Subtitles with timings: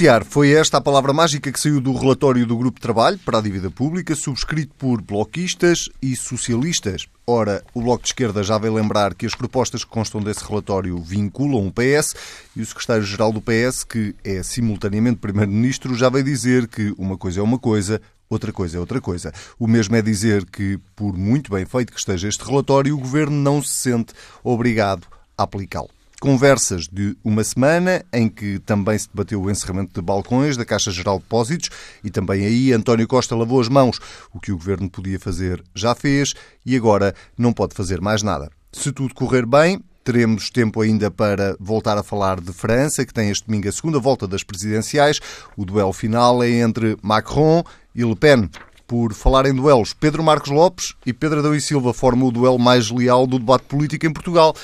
[0.00, 3.36] Negociar foi esta a palavra mágica que saiu do relatório do Grupo de Trabalho para
[3.36, 7.06] a Dívida Pública, subscrito por bloquistas e socialistas.
[7.26, 10.98] Ora, o Bloco de Esquerda já veio lembrar que as propostas que constam desse relatório
[10.98, 12.14] vinculam o PS
[12.56, 17.40] e o secretário-geral do PS, que é simultaneamente primeiro-ministro, já veio dizer que uma coisa
[17.40, 19.34] é uma coisa, outra coisa é outra coisa.
[19.58, 23.36] O mesmo é dizer que, por muito bem feito que esteja este relatório, o governo
[23.36, 25.99] não se sente obrigado a aplicá-lo.
[26.20, 30.90] Conversas de uma semana em que também se debateu o encerramento de balcões da Caixa
[30.90, 31.70] Geral de Depósitos
[32.04, 33.98] e também aí António Costa lavou as mãos.
[34.30, 38.50] O que o governo podia fazer já fez e agora não pode fazer mais nada.
[38.70, 43.30] Se tudo correr bem, teremos tempo ainda para voltar a falar de França, que tem
[43.30, 45.20] este domingo a segunda volta das presidenciais.
[45.56, 48.50] O duelo final é entre Macron e Le Pen.
[48.86, 52.58] Por falar em duelos, Pedro Marcos Lopes e Pedro Adão e Silva formam o duelo
[52.58, 54.54] mais leal do debate político em Portugal.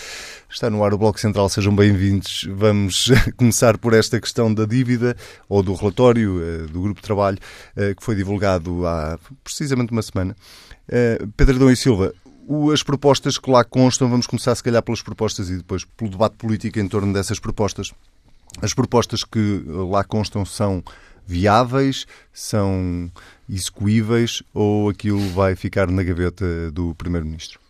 [0.56, 2.48] Está no ar o Bloco Central, sejam bem-vindos.
[2.50, 5.14] Vamos começar por esta questão da dívida
[5.50, 7.38] ou do relatório eh, do Grupo de Trabalho
[7.76, 10.34] eh, que foi divulgado há precisamente uma semana.
[10.88, 12.14] Eh, Pedro Adão e Silva,
[12.72, 16.36] as propostas que lá constam, vamos começar se calhar pelas propostas e depois pelo debate
[16.36, 17.92] político em torno dessas propostas.
[18.62, 20.82] As propostas que lá constam são
[21.26, 23.12] viáveis, são
[23.46, 27.65] execuíveis ou aquilo vai ficar na gaveta do Primeiro-Ministro?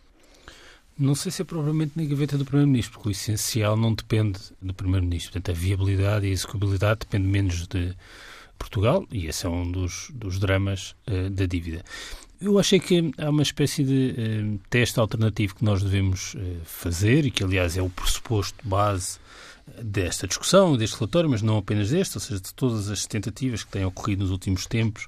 [0.99, 4.73] Não sei se é provavelmente na gaveta do Primeiro-Ministro, porque o essencial não depende do
[4.73, 5.33] Primeiro-Ministro.
[5.33, 7.95] Portanto, a viabilidade e a execuibilidade depende menos de
[8.57, 11.83] Portugal, e esse é um dos, dos dramas uh, da dívida.
[12.41, 17.25] Eu achei que há uma espécie de uh, teste alternativo que nós devemos uh, fazer,
[17.25, 19.19] e que, aliás, é o pressuposto base
[19.81, 23.71] desta discussão, deste relatório, mas não apenas deste, ou seja, de todas as tentativas que
[23.71, 25.05] têm ocorrido nos últimos tempos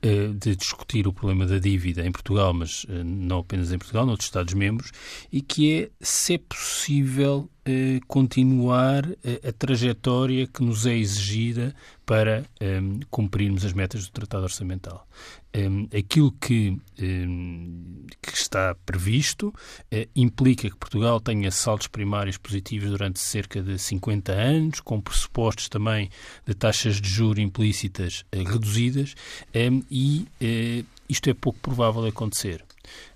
[0.00, 4.26] de discutir o problema da dívida em Portugal, mas eh, não apenas em Portugal, noutros
[4.26, 4.92] Estados-membros,
[5.32, 9.04] e que é se é possível eh, continuar
[9.46, 11.74] a trajetória que nos é exigida
[12.08, 12.42] para
[13.10, 15.06] cumprirmos as metas do Tratado Orçamental.
[15.94, 19.52] aquilo que, que está previsto
[20.16, 26.08] implica que Portugal tenha saldos primários positivos durante cerca de 50 anos, com pressupostos também
[26.46, 29.14] de taxas de juro implícitas reduzidas
[29.90, 32.64] e eh, isto é pouco provável de acontecer.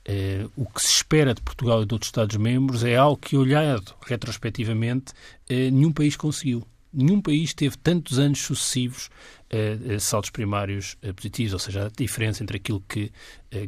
[0.04, 3.94] Eh, o que se espera de Portugal e de outros Estados-membros é algo que, olhado
[4.06, 5.14] retrospectivamente,
[5.48, 6.62] eh, nenhum país conseguiu.
[6.92, 9.10] Nenhum país teve tantos anos sucessivos
[9.52, 13.10] uh, saldos primários uh, positivos, ou seja, a diferença entre aquilo que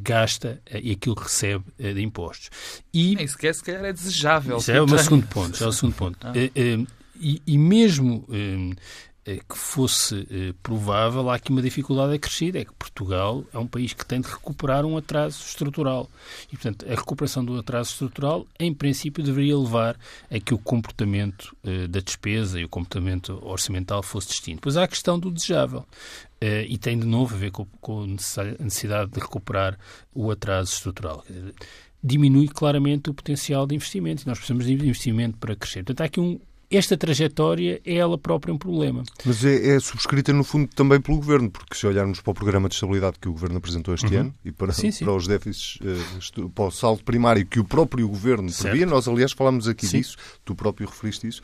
[0.01, 2.49] gasta e aquilo que recebe de impostos.
[2.93, 4.57] E Nem sequer, se calhar, é desejável.
[4.57, 5.63] Isso é o meu segundo ponto.
[5.63, 6.27] É o segundo ponto.
[6.27, 6.33] Ah.
[7.21, 8.75] E, e, mesmo eh,
[9.25, 13.95] que fosse eh, provável, há aqui uma dificuldade acrescida, é que Portugal é um país
[13.95, 16.11] que tem de recuperar um atraso estrutural.
[16.53, 19.97] E, portanto, a recuperação do atraso estrutural, em princípio, deveria levar
[20.31, 24.61] a que o comportamento eh, da despesa e o comportamento orçamental fosse distinto.
[24.61, 25.87] Pois há a questão do desejável.
[26.69, 29.79] e tem, de novo, a ver com, com a necessidade de recuperar
[30.13, 31.25] o atraso estrutural
[32.05, 34.23] diminui claramente o potencial de investimento.
[34.23, 35.83] E nós precisamos de investimento para crescer.
[35.83, 36.39] Portanto, há aqui um,
[36.77, 39.03] esta trajetória é ela própria um problema.
[39.25, 42.69] Mas é, é, subscrita, no fundo, também pelo Governo, porque se olharmos para o programa
[42.69, 44.21] de estabilidade que o Governo apresentou este uhum.
[44.21, 45.05] ano e para, sim, sim.
[45.05, 45.79] para os déficits,
[46.39, 48.71] uh, para o saldo primário que o próprio Governo certo.
[48.71, 49.99] previa, nós, aliás, falámos aqui sim.
[49.99, 51.43] disso, tu próprio referiste isso,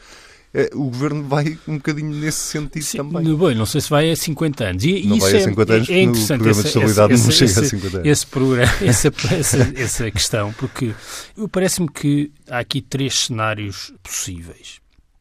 [0.53, 3.35] eh, o governo vai um bocadinho nesse sentido Sim, também.
[3.37, 4.85] Bom, não sei se vai a 50 anos.
[4.85, 7.31] E, não vai a 50 é, anos, é, interessante no programa de estabilidade esse, não
[7.31, 8.09] chega esse, a 50 anos.
[8.09, 10.93] Esse programa, essa, essa, essa questão, porque
[11.53, 14.80] parece-me que há aqui três cenários possíveis.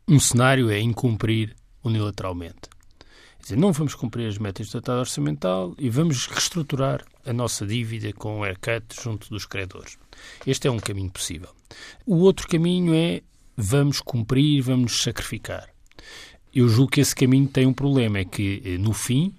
[0.10, 2.62] Um cenário é incumprir unilateralmente.
[3.38, 7.64] Quer dizer, não vamos cumprir as metas do Tratado Orçamental e vamos reestruturar a nossa
[7.64, 10.00] dívida com o haircut junto dos credores.
[10.48, 11.50] Este é um caminho possível.
[12.08, 13.22] O outro caminho é
[13.56, 15.70] vamos cumprir, vamos sacrificar.
[16.52, 19.36] Eu julgo que esse caminho tem um problema, é que eh, no fim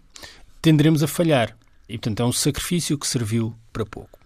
[0.63, 1.59] tenderemos a falhar.
[1.89, 4.21] E, portanto, é um sacrifício que serviu para pouco.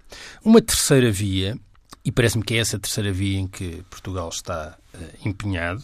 [0.44, 1.58] Uma terceira via,
[2.04, 5.82] e parece-me que é essa terceira via em que Portugal está uh, empenhado,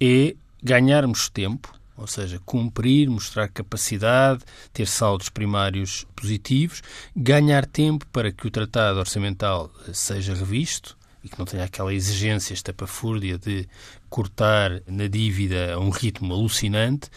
[0.00, 4.42] é ganharmos tempo, ou seja, cumprir, mostrar capacidade,
[4.72, 6.82] ter saldos primários positivos,
[7.14, 12.54] ganhar tempo para que o tratado orçamental seja revisto e que não tenha aquela exigência
[12.54, 13.68] estapafúrdia de
[14.08, 17.10] cortar na dívida a um ritmo alucinante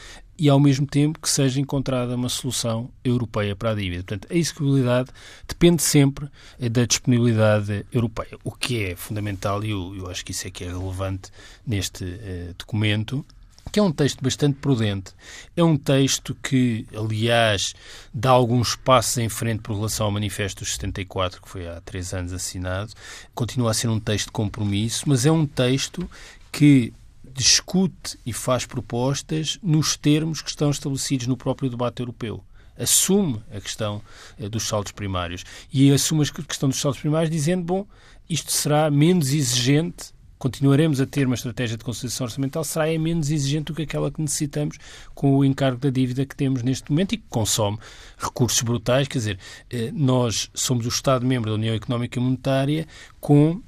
[0.43, 4.03] e, ao mesmo tempo, que seja encontrada uma solução europeia para a dívida.
[4.03, 5.09] Portanto, a execuibilidade
[5.47, 6.27] depende sempre
[6.59, 10.65] da disponibilidade europeia, o que é fundamental e eu, eu acho que isso é que
[10.65, 11.31] é relevante
[11.65, 13.25] neste uh, documento
[13.71, 15.13] que é um texto bastante prudente.
[15.55, 17.73] É um texto que, aliás,
[18.13, 22.13] dá alguns passos em frente por relação ao Manifesto dos 74, que foi há três
[22.13, 22.91] anos assinado.
[23.33, 26.07] Continua a ser um texto de compromisso, mas é um texto
[26.51, 26.91] que
[27.33, 32.43] discute e faz propostas nos termos que estão estabelecidos no próprio debate europeu.
[32.77, 34.01] Assume a questão
[34.39, 35.43] eh, dos saldos primários.
[35.71, 37.87] E assume a questão dos saldos primários dizendo, bom,
[38.29, 40.13] isto será menos exigente
[40.43, 44.11] continuaremos a ter uma estratégia de consolidação orçamental, será é menos exigente do que aquela
[44.11, 44.77] que necessitamos
[45.15, 47.77] com o encargo da dívida que temos neste momento e que consome
[48.17, 49.07] recursos brutais.
[49.07, 49.39] Quer dizer,
[49.69, 52.85] eh, nós somos o Estado-membro da União Económica e Monetária
[53.21, 53.61] com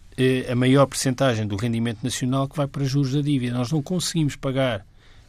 [0.50, 3.58] a maior percentagem do rendimento nacional que vai para juros da dívida.
[3.58, 4.86] Nós não conseguimos pagar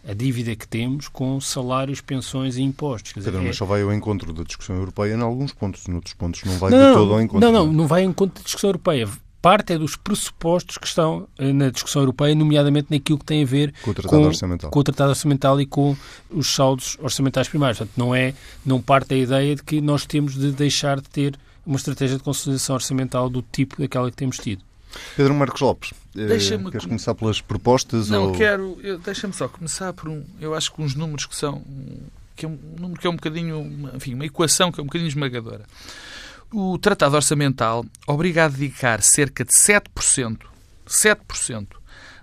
[0.09, 3.13] a dívida que temos com salários, pensões e impostos.
[3.13, 3.49] Quer dizer, Pedro, é...
[3.49, 6.71] mas só vai ao encontro da discussão europeia em alguns pontos, noutros pontos não vai
[6.71, 7.41] não, de todo ao encontro.
[7.41, 9.09] Não, não, não vai ao encontro da discussão europeia.
[9.43, 13.47] Parte é dos pressupostos que estão eh, na discussão europeia, nomeadamente naquilo que tem a
[13.47, 14.71] ver com o Tratado, com, orçamental.
[14.71, 15.97] Com o tratado Orçamental e com
[16.31, 17.79] os saldos orçamentais primários.
[17.79, 18.35] Portanto, não, é,
[18.65, 22.23] não parte da ideia de que nós temos de deixar de ter uma estratégia de
[22.23, 24.63] consolidação orçamental do tipo daquela que temos tido.
[25.17, 26.89] Pedro Marcos Lopes, eh, queres com...
[26.89, 28.09] começar pelas propostas?
[28.09, 28.33] Não, ou...
[28.33, 28.79] quero.
[29.05, 30.25] Deixa-me só começar por um.
[30.41, 31.63] Eu acho que uns números que são.
[32.35, 33.91] que é um número que é um bocadinho.
[33.95, 35.65] Enfim, uma equação que é um bocadinho esmagadora.
[36.53, 40.39] O Tratado Orçamental obriga a dedicar cerca de 7%,
[40.87, 41.67] 7%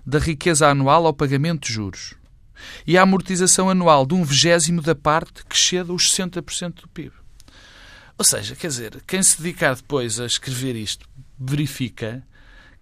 [0.06, 2.14] da riqueza anual ao pagamento de juros
[2.86, 7.12] e à amortização anual de um vigésimo da parte que chega aos 60% do PIB.
[8.16, 11.06] Ou seja, quer dizer, quem se dedicar depois a escrever isto
[11.38, 12.22] verifica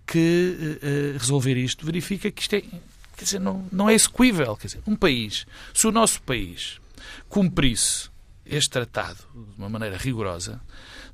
[0.07, 4.57] que uh, resolver isto, verifica que isto é, quer dizer, não, não é execuível.
[4.57, 6.81] Quer dizer, um país, se o nosso país
[7.29, 8.11] cumprisse
[8.45, 10.61] este tratado de uma maneira rigorosa,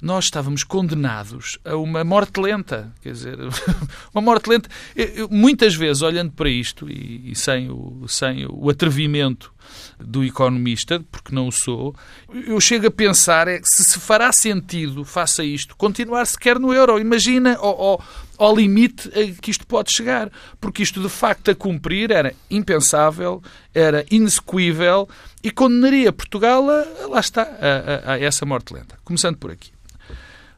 [0.01, 2.93] nós estávamos condenados a uma morte lenta.
[3.03, 3.39] Quer dizer,
[4.15, 4.69] uma morte lenta.
[4.95, 9.53] Eu, muitas vezes, olhando para isto, e, e sem, o, sem o atrevimento
[9.99, 11.95] do economista, porque não o sou,
[12.33, 16.99] eu chego a pensar é se se fará sentido, faça isto, continuar sequer no euro.
[16.99, 18.05] Imagina ao, ao,
[18.39, 19.11] ao limite
[19.43, 20.31] que isto pode chegar.
[20.61, 23.43] Porque isto, de facto, a cumprir era impensável,
[23.75, 25.09] era inexecuível
[25.43, 28.99] e condenaria Portugal a, lá está, a, a, a essa morte lenta.
[29.05, 29.73] Começando por aqui.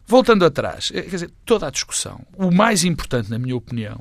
[0.06, 4.00] Voltando atrás, eh, quer dizer, toda a discussão, o mais importante, na minha opinião,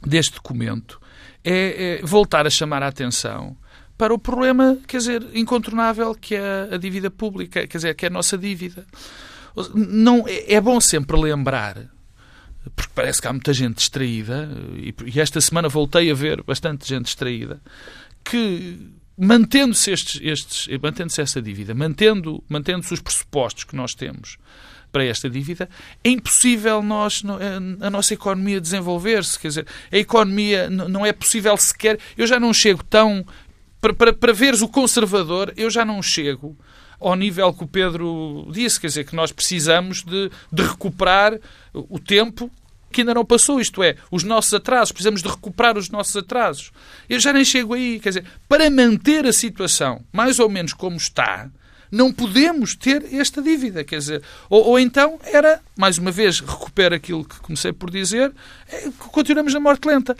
[0.00, 0.98] deste documento
[1.44, 3.54] é, é voltar a chamar a atenção
[3.98, 8.08] para o problema, quer dizer, incontornável que é a dívida pública, quer dizer, que é
[8.08, 8.86] a nossa dívida.
[9.74, 11.76] Não, é, é bom sempre lembrar,
[12.76, 14.48] porque parece que há muita gente distraída,
[15.06, 17.60] e esta semana voltei a ver bastante gente distraída,
[18.24, 18.78] que
[19.16, 24.38] mantendo-se estes, estes, mantendo-se essa dívida, mantendo, mantendo-se os pressupostos que nós temos
[24.92, 25.68] para esta dívida,
[26.04, 27.22] é impossível nós,
[27.80, 29.38] a nossa economia desenvolver-se.
[29.38, 31.98] Quer dizer, a economia não é possível sequer.
[32.16, 33.26] Eu já não chego tão.
[33.80, 36.56] Para, para, para veres o conservador, eu já não chego
[37.02, 41.38] ao nível que o Pedro disse, quer dizer, que nós precisamos de, de recuperar
[41.72, 42.50] o tempo
[42.92, 46.70] que ainda não passou, isto é, os nossos atrasos, precisamos de recuperar os nossos atrasos.
[47.08, 50.96] Eu já nem chego aí, quer dizer, para manter a situação mais ou menos como
[50.96, 51.50] está,
[51.90, 53.84] não podemos ter esta dívida.
[53.84, 58.32] Quer dizer, ou, ou então era, mais uma vez, recupera aquilo que comecei por dizer,
[58.68, 60.16] é, continuamos na morte lenta.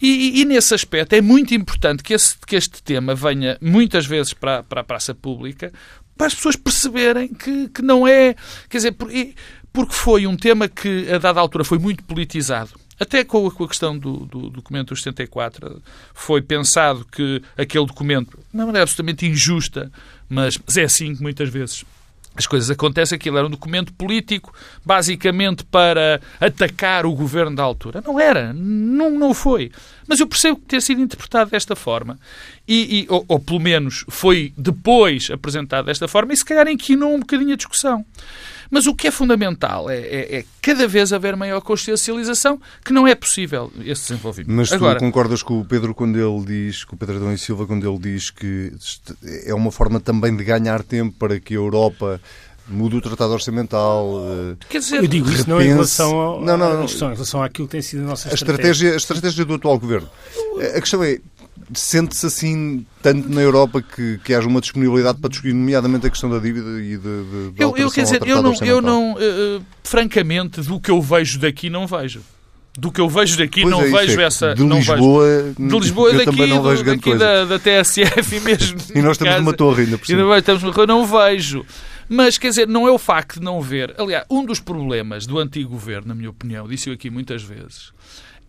[0.00, 4.04] E, e, e, nesse aspecto é muito importante que, esse, que este tema venha muitas
[4.04, 5.72] vezes para, para a praça pública
[6.16, 8.34] para as pessoas perceberem que, que não é.
[8.68, 12.70] Quer dizer, porque foi um tema que, a dada altura, foi muito politizado.
[12.98, 15.82] Até com a, questão do, do, documento dos 74,
[16.14, 19.92] foi pensado que aquele documento, de maneira absolutamente injusta,
[20.28, 21.84] mas é assim que muitas vezes
[22.40, 23.16] as coisas acontecem.
[23.16, 28.02] Aquilo era um documento político, basicamente para atacar o governo da altura.
[28.04, 29.70] Não era, não, não foi.
[30.06, 32.18] Mas eu percebo que ter sido interpretado desta forma,
[32.66, 37.14] e, e ou, ou, pelo menos foi depois apresentado desta forma, e se calhar inquinou
[37.14, 38.04] um bocadinho a discussão.
[38.70, 43.06] Mas o que é fundamental é, é, é, cada vez haver maior consciencialização que não
[43.06, 44.52] é possível esse desenvolvimento.
[44.54, 47.38] Mas tu Agora, concordas com o Pedro quando ele diz, com o Pedro Adão e
[47.38, 48.72] Silva, quando ele diz que
[49.44, 52.20] é uma forma também de ganhar tempo para que a Europa
[52.68, 54.20] mude o tratado orçamental.
[54.52, 55.50] Eh, Quer dizer, eu digo isso repense...
[55.50, 56.86] não em relação, ao, não, não, não.
[56.86, 58.56] Questão, em relação àquilo que tem sido a nossa estratégia.
[58.56, 60.08] A estratégia, a estratégia do atual governo.
[60.76, 61.18] A questão é,
[61.74, 66.30] sente-se assim tanto na Europa que, que haja uma disponibilidade para discutir, nomeadamente a questão
[66.30, 69.62] da dívida e de, de, de eu, eu quer dizer, eu não, eu não uh,
[69.82, 72.20] francamente, do que eu vejo daqui, não vejo.
[72.78, 74.54] Do que eu vejo daqui, pois não é, vejo é, essa.
[74.54, 75.54] De não Lisboa, vejo.
[75.68, 78.78] de Lisboa eu daqui, não vejo daqui da, da, TSF mesmo.
[78.94, 80.22] e nós estamos numa torre ainda por cima.
[80.22, 81.64] Ainda estamos numa não vejo.
[82.08, 83.94] Mas, quer dizer, não é o facto de não ver.
[83.98, 87.92] Aliás, um dos problemas do antigo governo, na minha opinião, disse eu aqui muitas vezes,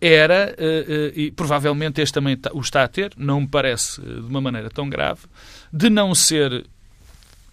[0.00, 4.04] era, eh, eh, e provavelmente este também o está a ter, não me parece eh,
[4.04, 5.22] de uma maneira tão grave,
[5.72, 6.66] de não ser,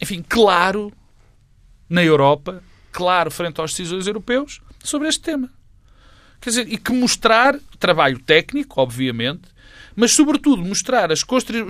[0.01, 0.93] enfim, claro
[1.89, 5.49] na Europa, claro frente aos decisores europeus sobre este tema.
[6.39, 9.54] Quer dizer, e que mostrar trabalho técnico, obviamente,
[9.95, 11.23] mas, sobretudo, mostrar os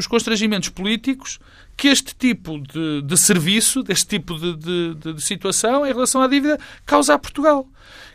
[0.07, 1.39] constrangimentos políticos
[1.77, 6.27] que este tipo de, de serviço, deste tipo de, de, de, situação em relação à
[6.27, 7.67] dívida, causa a Portugal.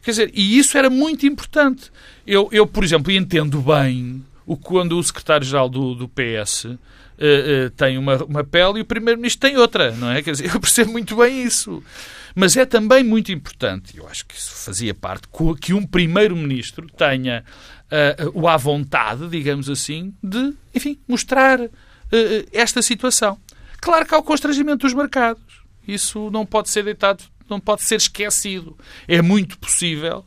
[0.03, 1.93] Quer dizer, e isso era muito importante.
[2.27, 7.71] Eu, eu por exemplo, entendo bem o quando o secretário-geral do, do PS uh, uh,
[7.77, 10.23] tem uma, uma pele e o primeiro-ministro tem outra, não é?
[10.23, 11.83] Quer dizer, eu percebo muito bem isso.
[12.35, 15.29] Mas é também muito importante, eu acho que isso fazia parte,
[15.61, 17.45] que um primeiro-ministro tenha
[17.91, 21.71] uh, o à vontade, digamos assim, de, enfim, mostrar uh,
[22.53, 23.39] esta situação.
[23.81, 25.43] Claro que há o constrangimento dos mercados.
[25.87, 28.77] Isso não pode ser deitado, não pode ser esquecido.
[29.09, 30.25] É muito possível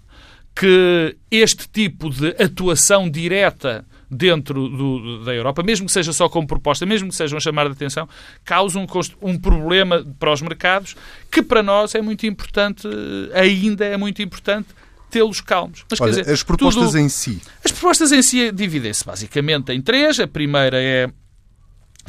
[0.56, 6.48] que este tipo de atuação direta dentro do, da Europa, mesmo que seja só como
[6.48, 8.08] proposta, mesmo que seja um chamar de atenção,
[8.46, 8.86] cause um,
[9.22, 10.96] um problema para os mercados
[11.32, 12.88] que para nós é muito importante,
[13.34, 14.68] ainda é muito importante
[15.14, 15.86] tê-los calmos.
[15.90, 17.40] Mas, Olha, dizer, as propostas tudo, em si.
[17.64, 20.20] As propostas em si dividem-se basicamente em três.
[20.20, 21.08] A primeira é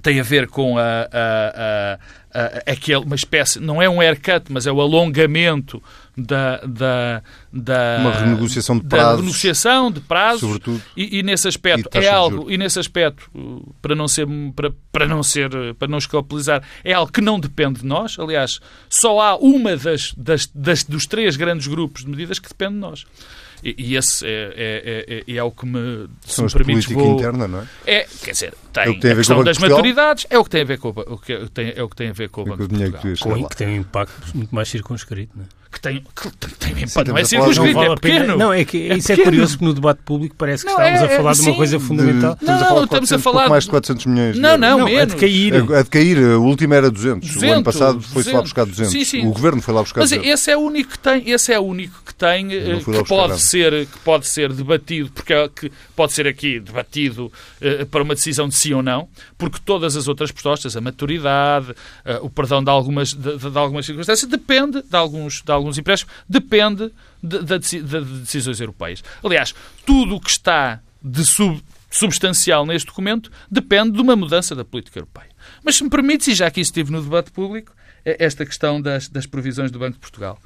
[0.03, 1.99] tem a ver com a, a,
[2.35, 5.81] a, aquele, uma espécie, não é um haircut, mas é o alongamento
[6.17, 7.23] da, da,
[7.53, 12.09] da uma renegociação de prazos, renegociação de prazos, sobretudo, e, e nesse aspecto e é
[12.09, 13.31] algo e nesse aspecto
[13.81, 17.81] para não ser para, para não ser para não escapulizar é algo que não depende
[17.81, 18.17] de nós.
[18.19, 22.75] Aliás, só há uma das, das, das dos três grandes grupos de medidas que depende
[22.75, 23.07] de nós.
[23.65, 27.15] E, e esse é, é, é, é, o que me, se São me permites, vou...
[27.15, 27.67] interna, não é?
[27.87, 30.61] É, quer dizer, tem, é tem a, a questão das maturidades, é o que tem
[30.61, 32.69] a ver com o, que tem, é o que tem a ver com o Banco
[32.69, 33.39] de Portugal.
[33.39, 35.64] Com, que tem um impacto muito mais circunscrito, não é?
[35.75, 37.09] Que tem, que tem impacto.
[37.09, 38.37] Não é circunscrito, é pequeno.
[38.37, 41.01] Não, é que é isso é, curioso que no debate público parece que não, estamos
[41.01, 42.35] é, a falar de uma sim, coisa fundamental.
[42.35, 44.39] De, estamos não, a falar estamos a falar de mais de 400 milhões.
[44.39, 45.03] Não, não, não, menos.
[45.03, 45.55] A decair.
[45.55, 47.29] A, a decair, a última era 200.
[47.29, 48.93] 200 o ano passado foi-se lá buscar 200.
[48.93, 49.27] Sim, sim.
[49.27, 50.33] O governo foi lá buscar Mas 200.
[50.33, 53.41] esse é o único que tem, esse é o único que tem eh, que pode
[53.41, 57.27] ser que pode ser debatido, porque é, que pode ser aqui debatido
[57.61, 61.71] uh, para uma decisão de sim ou não, porque todas as outras propostas, a maturidade,
[61.71, 66.15] uh, o perdão de algumas de, de, algumas circunstâncias depende de alguns de alguns empréstimos,
[66.29, 66.93] depende
[67.23, 69.03] de, de, de decisões europeias.
[69.23, 69.55] Aliás,
[69.85, 74.99] tudo o que está de sub, substancial neste documento depende de uma mudança da política
[74.99, 75.29] europeia.
[75.63, 77.73] Mas se me permites, e já isso estive no debate público,
[78.05, 80.39] é esta questão das, das provisões do Banco de Portugal.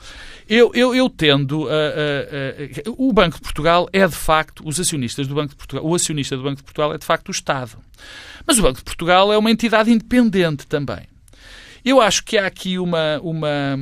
[0.48, 1.68] Eu, eu, eu tendo.
[1.68, 5.56] A, a, a, o Banco de Portugal é de facto, os acionistas do Banco de
[5.56, 7.78] Portugal, o acionista do Banco de Portugal é de facto o Estado.
[8.46, 11.08] Mas o Banco de Portugal é uma entidade independente também.
[11.84, 13.76] Eu acho que há aqui uma, uma,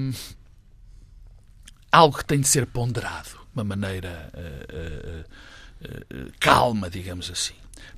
[1.90, 5.24] algo que tem de ser ponderado de uma maneira uh,
[5.86, 7.54] uh, uh, calma, digamos assim.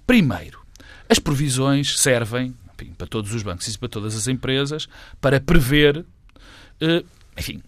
[0.07, 0.61] Primeiro,
[1.09, 4.89] as provisões servem enfim, para todos os bancos e para todas as empresas
[5.21, 6.05] para prever,
[7.37, 7.61] enfim,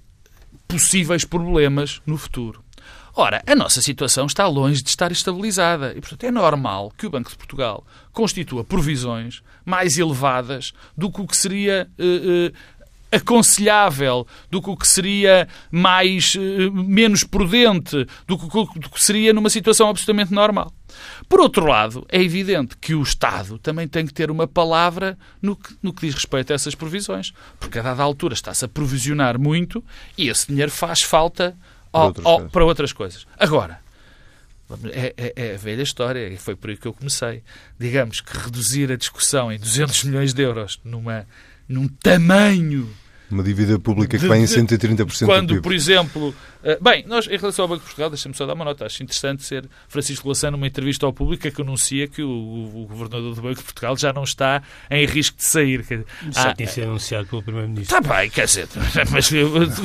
[0.68, 2.62] possíveis problemas no futuro.
[3.14, 7.10] Ora, a nossa situação está longe de estar estabilizada e, portanto, é normal que o
[7.10, 11.90] Banco de Portugal constitua provisões mais elevadas do que o que seria
[13.12, 18.46] aconselhável, do que o que seria mais eh, menos prudente, do que,
[18.78, 20.72] do que seria numa situação absolutamente normal.
[21.28, 25.56] Por outro lado, é evidente que o Estado também tem que ter uma palavra no
[25.56, 29.38] que, no que diz respeito a essas provisões, porque a dada altura está-se a provisionar
[29.38, 29.84] muito
[30.16, 31.56] e esse dinheiro faz falta
[31.92, 33.26] ao, outras ao, para outras coisas.
[33.38, 33.80] Agora,
[34.92, 37.42] é, é, é, a velha história, e foi por aí que eu comecei.
[37.78, 41.26] Digamos que reduzir a discussão em 200 milhões de euros numa,
[41.70, 42.88] num tamanho
[43.30, 45.62] uma dívida pública que vai em 130% Quando, do PIB.
[45.62, 46.34] por exemplo...
[46.62, 48.84] Eh, bem, nós, em relação ao Banco de Portugal, deixa-me só dar uma nota.
[48.84, 53.34] Acho interessante ser Francisco Lassano numa entrevista ao público que anuncia que o, o, governador
[53.34, 55.84] do Banco de Portugal já não está em risco de sair.
[56.30, 57.96] Já ah, tinha sido anunciado pelo Primeiro-Ministro.
[57.96, 58.68] Está bem, quer dizer,
[59.10, 59.30] mas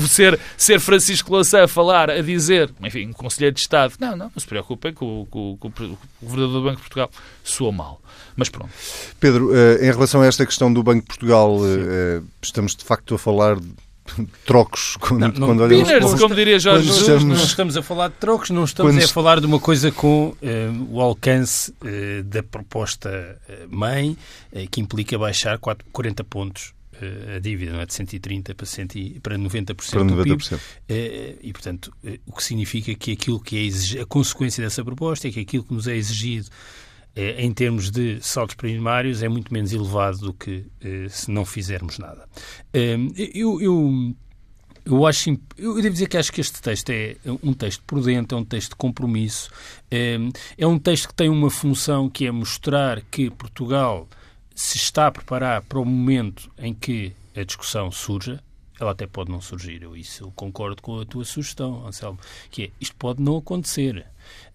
[0.09, 4.31] ser, ser Francisco Lassano a falar, a dizer, enfim, um conselheiro de Estado, não, não,
[4.33, 7.11] não se preocupem com, com, com o governador do Banco de Portugal,
[7.45, 8.01] soa mal.
[8.35, 8.71] Mas pronto.
[9.19, 11.79] Pedro, eh, em relação a esta questão do Banco de Portugal, Sim.
[11.79, 16.35] Eh, estamos de facto a falar de trocos quando, não, não, quando olhamos Pinners, como
[16.35, 17.23] diria Jorge estamos...
[17.23, 19.03] Não estamos a falar de trocos, não estamos quando...
[19.03, 20.35] a falar de uma coisa com uh,
[20.89, 24.17] o alcance uh, da proposta mãe,
[24.51, 26.73] uh, que implica baixar 4, 40 pontos
[27.35, 27.85] a dívida, não é?
[27.85, 30.15] de 130 para, 100, para 90%, para 90%.
[30.15, 31.37] do PIB.
[31.41, 31.91] E, portanto,
[32.25, 33.99] o que significa que aquilo que é exig...
[33.99, 36.51] a consequência dessa proposta é que aquilo que nos é exigido eh,
[37.15, 41.97] em termos de saltos primários, é muito menos elevado do que eh, se não fizermos
[41.97, 42.27] nada.
[42.73, 44.15] Ehm, eu, eu,
[44.85, 48.37] eu acho, eu devo dizer que acho que este texto é um texto prudente, é
[48.37, 49.49] um texto de compromisso,
[49.89, 54.09] ehm, é um texto que tem uma função que é mostrar que Portugal
[54.53, 58.41] se está a preparar para o momento em que a discussão surja,
[58.79, 59.83] ela até pode não surgir.
[59.83, 64.05] Eu isso concordo com a tua sugestão, Anselmo, que é isto pode não acontecer.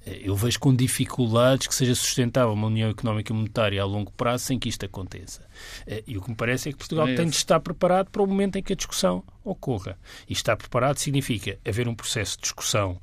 [0.04, 4.12] Eh, eu vejo com dificuldades que seja sustentável uma União Económica e Monetária a longo
[4.12, 5.46] prazo sem que isto aconteça.
[5.86, 8.22] Eh, e o que me parece é que Portugal é tem de estar preparado para
[8.22, 9.98] o momento em que a discussão ocorra.
[10.28, 13.00] E estar preparado significa haver um processo de discussão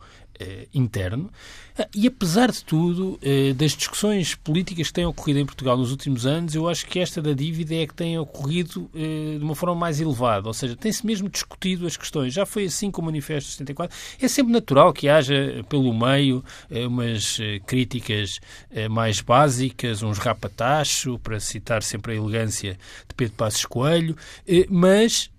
[0.74, 1.32] interno.
[1.78, 5.92] Ah, e apesar de tudo, eh, das discussões políticas que têm ocorrido em Portugal nos
[5.92, 9.54] últimos anos, eu acho que esta da dívida é que tem ocorrido eh, de uma
[9.54, 10.48] forma mais elevada.
[10.48, 12.34] Ou seja, tem-se mesmo discutido as questões.
[12.34, 13.96] Já foi assim com o Manifesto 74.
[14.20, 18.40] É sempre natural que haja pelo meio umas críticas
[18.90, 22.78] mais básicas, uns rapatacho, para citar sempre a elegância
[23.08, 24.16] de Pedro Passos Coelho,
[24.70, 25.30] mas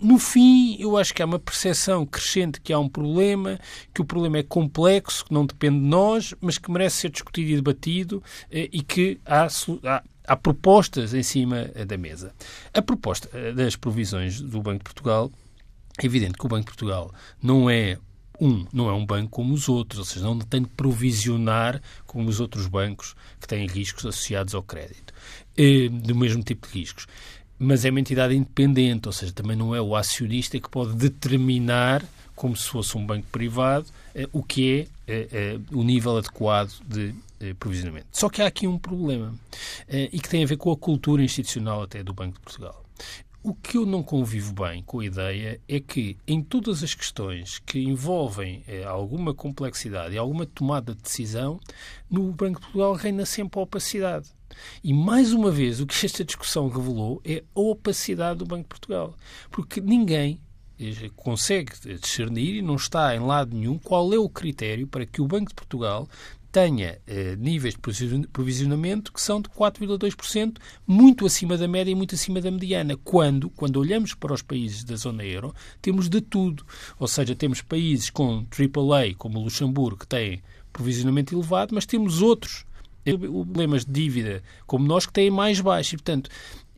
[0.00, 3.58] no fim, eu acho que há uma percepção crescente que há um problema,
[3.92, 7.50] que o problema é complexo, que não depende de nós, mas que merece ser discutido
[7.50, 9.46] e debatido eh, e que há,
[9.84, 12.34] há, há propostas em cima eh, da mesa.
[12.72, 15.30] A proposta eh, das provisões do Banco de Portugal,
[15.98, 17.98] é evidente que o Banco de Portugal não é
[18.40, 22.28] um, não é um banco como os outros, ou seja, não tem de provisionar como
[22.28, 25.14] os outros bancos que têm riscos associados ao crédito,
[26.02, 27.06] do mesmo tipo de riscos
[27.58, 32.04] mas é uma entidade independente, ou seja, também não é o acionista que pode determinar,
[32.34, 36.72] como se fosse um banco privado, eh, o que é eh, eh, o nível adequado
[36.86, 37.14] de
[37.58, 38.06] provisionamento.
[38.12, 39.34] Só que há aqui um problema,
[39.90, 42.82] e que tem a ver com a cultura institucional até do Banco de Portugal.
[43.42, 47.58] O que eu não convivo bem com a ideia é que, em todas as questões
[47.58, 51.60] que envolvem alguma complexidade e alguma tomada de decisão,
[52.10, 54.30] no Banco de Portugal reina sempre a opacidade.
[54.82, 58.68] E, mais uma vez, o que esta discussão revelou é a opacidade do Banco de
[58.68, 59.14] Portugal.
[59.50, 60.40] Porque ninguém
[60.78, 65.22] eh, consegue discernir e não está em lado nenhum qual é o critério para que
[65.22, 66.08] o Banco de Portugal
[66.56, 72.14] tenha eh, níveis de provisionamento que são de 4,2%, muito acima da média e muito
[72.14, 72.96] acima da mediana.
[72.96, 76.64] Quando, quando olhamos para os países da zona euro, temos de tudo.
[76.98, 82.22] Ou seja, temos países com AAA, como o Luxemburgo, que têm provisionamento elevado, mas temos
[82.22, 82.64] outros
[83.12, 85.94] problemas de dívida como nós que têm mais baixo.
[85.94, 86.30] E, portanto,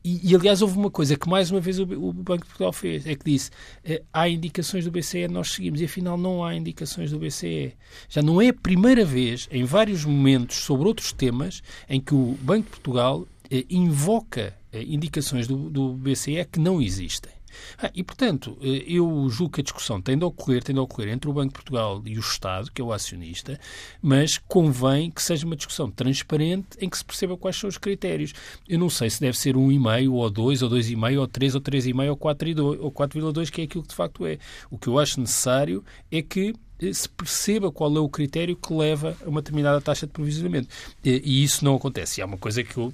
[0.05, 2.73] e, e, aliás, houve uma coisa que mais uma vez o, o, Banco de Portugal
[2.73, 3.51] fez, é que disse
[3.85, 7.75] eh, há indicações do BCE, nós seguimos, e afinal não há indicações do BCE.
[8.09, 12.39] Já não é a primeira vez, em vários momentos, sobre outros temas, em que o
[12.41, 17.38] Banco de Portugal eh, invoca eh, indicações do, do BCE que não existem.
[17.81, 21.13] Ah, e, portanto, eh, eu julgo que a discussão tem de ocorrer, tem de ocorrer
[21.13, 23.59] entre o Banco de Portugal e o Estado, que é o acionista,
[24.03, 28.33] mas convém que seja uma discussão transparente em que se perceba quais são os critérios.
[28.69, 32.79] Eu não sei se deve ser 1,5 ou 2 ou 2,5 ou 3 ou 3,5
[32.81, 34.39] ou 4,2, que é aquilo que de facto é.
[34.71, 38.73] O que eu acho necessário é que eh, se perceba qual é o critério que
[38.73, 40.69] leva a uma determinada taxa de provisionamento.
[41.05, 42.21] E isso não acontece.
[42.21, 42.93] E há uma coisa que eu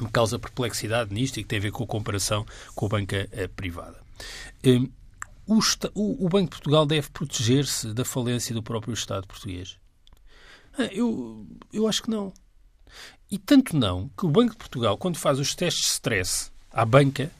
[0.00, 3.28] me causa perplexidade nisto e que tem a ver com a comparação com a banca
[3.32, 4.00] eh, privada.
[4.64, 4.88] Um,
[5.46, 5.60] o,
[5.94, 9.78] o, o, Banco de Portugal deve proteger-se da falência do próprio Estado português?
[10.78, 12.32] Ah, eu, eu acho que não.
[13.30, 16.84] E tanto não que o Banco de Portugal, quando faz os testes de stress à
[16.84, 17.30] banca,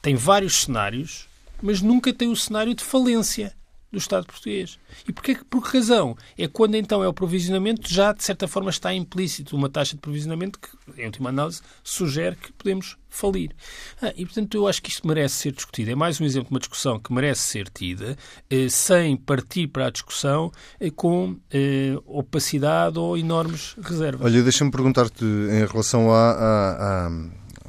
[0.00, 1.28] tem vários cenários,
[1.62, 3.54] mas nunca tem o cenário de falência
[3.92, 4.78] do Estado português.
[5.06, 6.16] E porquê, por que razão?
[6.38, 10.00] É quando então é o provisionamento, já de certa forma está implícito uma taxa de
[10.00, 10.68] provisionamento que,
[11.00, 13.54] em última análise, sugere que podemos falir.
[14.00, 15.90] Ah, e, portanto, eu acho que isto merece ser discutido.
[15.90, 18.16] É mais um exemplo de uma discussão que merece ser tida,
[18.48, 20.50] eh, sem partir para a discussão
[20.80, 24.24] eh, com eh, opacidade ou enormes reservas.
[24.24, 27.10] Olha, deixa-me perguntar-te em relação a, a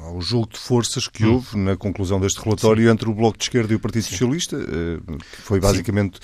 [0.04, 1.34] ao jogo de forças que hum.
[1.34, 2.92] houve na conclusão deste relatório Sim.
[2.92, 4.10] entre o Bloco de Esquerda e o Partido Sim.
[4.10, 4.98] Socialista, eh,
[5.36, 6.20] que foi basicamente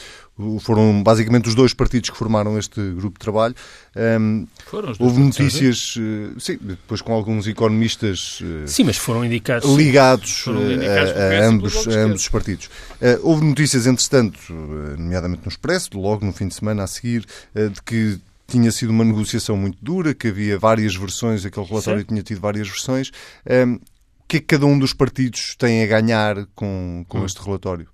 [0.61, 3.55] foram basicamente os dois partidos que formaram este grupo de trabalho.
[3.95, 8.97] Um, foram os dois houve notícias, uh, sim, depois com alguns economistas uh, sim, mas
[8.97, 12.67] foram indicados, ligados, foram indicados a, a, ambos, a ambos os partidos.
[12.67, 17.83] Uh, houve notícias, entretanto, nomeadamente no Expresso, logo no fim de semana a seguir, de
[17.85, 18.19] que
[18.51, 22.69] tinha sido uma negociação muito dura, que havia várias versões, aquele relatório tinha tido várias
[22.69, 23.11] versões.
[23.49, 23.81] Um, o
[24.29, 27.25] que é que cada um dos partidos tem a ganhar com, com hum.
[27.25, 27.89] este relatório?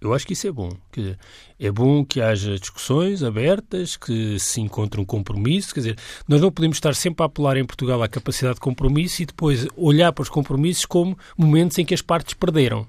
[0.00, 0.70] Eu acho que isso é bom.
[0.92, 1.16] Que
[1.58, 5.72] é bom que haja discussões abertas, que se encontre um compromisso.
[5.74, 9.22] Quer dizer, nós não podemos estar sempre a apelar em Portugal à capacidade de compromisso
[9.22, 12.86] e depois olhar para os compromissos como momentos em que as partes perderam.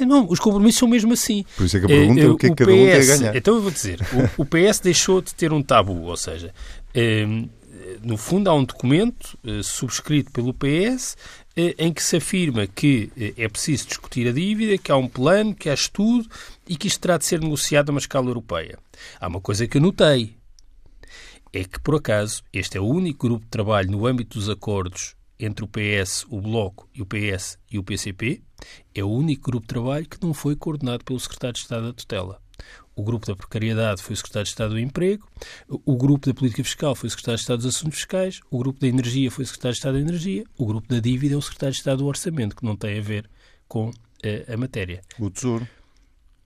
[0.00, 1.44] Não, os compromissos são mesmo assim.
[1.56, 3.06] Por isso é que a pergunta é, o que é que cada PS, um quer
[3.06, 3.36] ganhar.
[3.36, 4.00] Então eu vou dizer,
[4.36, 6.52] o, o PS deixou de ter um tabu, ou seja,
[6.94, 7.26] eh,
[8.02, 11.16] no fundo há um documento subscrito pelo PS
[11.56, 15.68] em que se afirma que é preciso discutir a dívida, que há um plano, que
[15.68, 16.26] há estudo
[16.66, 18.78] e que isto terá de ser negociado a uma escala europeia.
[19.20, 20.36] Há uma coisa que eu notei,
[21.52, 25.14] é que, por acaso, este é o único grupo de trabalho no âmbito dos acordos
[25.44, 28.42] entre o PS, o Bloco e o PS e o PCP.
[28.94, 31.92] É o único grupo de trabalho que não foi coordenado pelo Secretário de Estado da
[31.92, 32.40] Tutela.
[32.94, 35.26] O grupo da precariedade foi o Secretário de Estado do Emprego,
[35.66, 38.78] o grupo da política fiscal foi o Secretário de Estado dos Assuntos Fiscais, o grupo
[38.78, 41.42] da energia foi o Secretário de Estado da Energia, o grupo da dívida é o
[41.42, 43.28] Secretário de Estado do Orçamento, que não tem a ver
[43.66, 43.92] com uh,
[44.52, 45.00] a matéria.
[45.18, 45.66] O Tesouro?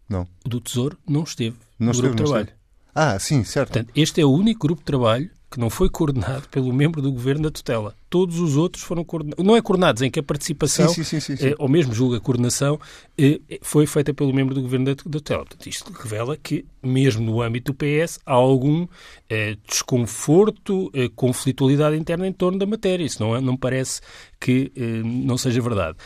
[0.08, 0.26] Não.
[0.44, 2.44] O do Tesouro não esteve não no esteve, grupo de trabalho.
[2.44, 2.60] Esteve.
[2.94, 3.72] Ah, sim, certo.
[3.72, 7.10] Portanto, este é o único grupo de trabalho que não foi coordenado pelo membro do
[7.10, 7.94] governo da tutela.
[8.10, 9.42] Todos os outros foram coordenados.
[9.44, 12.20] Não é coordenados, em que a participação, sim, sim, sim, eh, ou mesmo julga a
[12.20, 12.78] coordenação,
[13.18, 15.46] eh, foi feita pelo membro do governo da, da tutela.
[15.46, 18.86] Portanto, isto revela que, mesmo no âmbito do PS, há algum
[19.30, 23.04] eh, desconforto, eh, conflitualidade interna em torno da matéria.
[23.04, 24.02] Isso não, é, não parece
[24.38, 25.96] que eh, não seja verdade.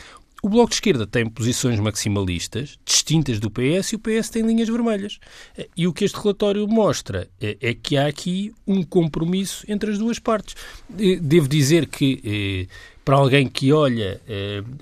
[0.43, 4.67] O Bloco de Esquerda tem posições maximalistas, distintas do PS, e o PS tem linhas
[4.67, 5.19] vermelhas.
[5.77, 10.17] E o que este relatório mostra é que há aqui um compromisso entre as duas
[10.17, 10.55] partes.
[10.89, 12.67] Devo dizer que,
[13.05, 14.19] para alguém que olha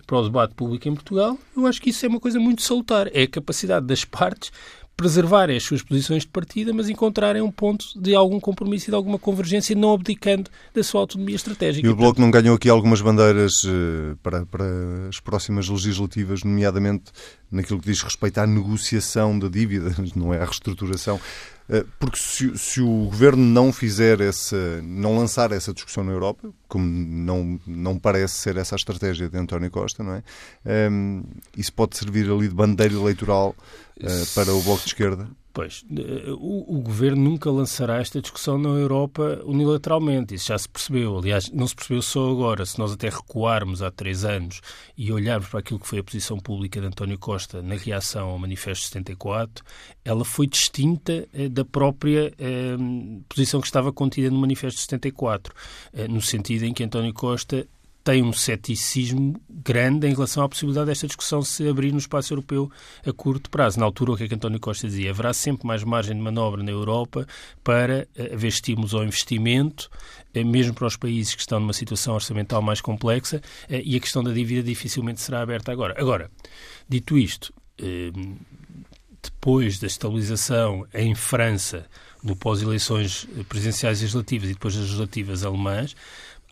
[0.08, 3.10] para o debate público em Portugal, eu acho que isso é uma coisa muito salutar.
[3.13, 4.54] É a capacidade das partes
[5.00, 8.96] preservarem as suas posições de partida, mas encontrarem um ponto de algum compromisso e de
[8.96, 11.88] alguma convergência, não abdicando da sua autonomia estratégica.
[11.88, 14.66] E o Bloco não ganhou aqui algumas bandeiras uh, para, para
[15.08, 17.14] as próximas legislativas, nomeadamente
[17.50, 21.18] naquilo que diz respeito à negociação da dívida, não é à reestruturação.
[21.70, 26.50] Eh, porque se, se, o governo não fizer essa, não lançar essa discussão na Europa,
[26.68, 30.24] como não, não parece ser essa a estratégia de António Costa, não é?
[30.66, 31.24] Um, ehm,
[31.56, 33.56] isso pode servir ali de bandeira eleitoral
[34.34, 35.30] para o Bloco de Esquerda?
[35.52, 40.70] Pois, eh, o, o, governo nunca lançará esta discussão na Europa unilateralmente, isso já se
[40.70, 41.18] percebeu.
[41.18, 42.66] Aliás, não se percebeu só agora.
[42.66, 44.62] Se nós até recuarmos há três anos
[44.96, 48.38] e olharmos para aquilo que foi a posição pública de António Costa na reação ao
[48.38, 49.66] Manifesto 74,
[50.06, 52.78] ela foi distinta eh, da própria eh,
[53.28, 55.54] posição que estava contida no Manifesto 74,
[55.94, 57.68] eh, no sentido em que António Costa
[58.10, 62.72] tem um ceticismo grande em relação à possibilidade desta discussão se abrir no espaço europeu
[63.06, 63.80] a curto prazo.
[63.80, 65.12] Na altura, o que é que António Costa dizia?
[65.12, 67.28] Haverá sempre mais margem de manobra na Europa
[67.63, 69.91] para eh, haver estímulos ao investimento,
[70.34, 74.00] eh, mesmo para os países que estão numa situação orçamental mais complexa, eh, e a
[74.00, 75.93] questão da dívida dificilmente será aberta agora.
[75.95, 76.32] Agora,
[76.89, 77.54] dito isto,
[79.22, 81.86] depois da estabilização em França,
[82.24, 85.95] no pós-eleições presidenciais e legislativas e depois das legislativas alemãs,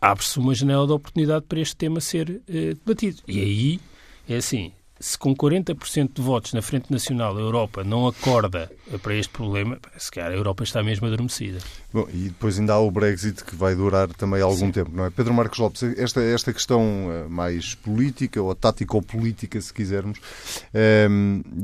[0.00, 3.22] abre-se uma janela de oportunidade para este tema ser eh, debatido.
[3.26, 3.80] E aí,
[4.28, 8.70] é assim, se com 40% de votos na Frente Nacional a Europa não acorda
[9.02, 11.58] para este problema, se calhar a Europa está mesmo adormecida.
[11.92, 14.72] Bom, e depois ainda há o Brexit que vai durar também algum Sim.
[14.72, 15.10] tempo, não é?
[15.10, 20.18] Pedro Marcos Lopes, esta, esta questão eh, mais política, ou tático-política, se quisermos,
[20.74, 21.06] é,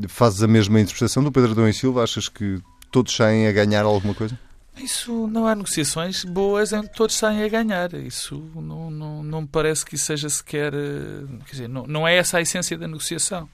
[0.08, 2.04] fazes a mesma interpretação do Pedro Adão e Silva?
[2.04, 4.38] Achas que todos saem a ganhar alguma coisa?
[4.76, 7.94] Isso não há negociações boas em que todos saem a ganhar.
[7.94, 10.74] Isso não, não, não me parece que seja sequer.
[10.74, 13.48] Eh, quer dizer, não, não é essa a essência da negociação.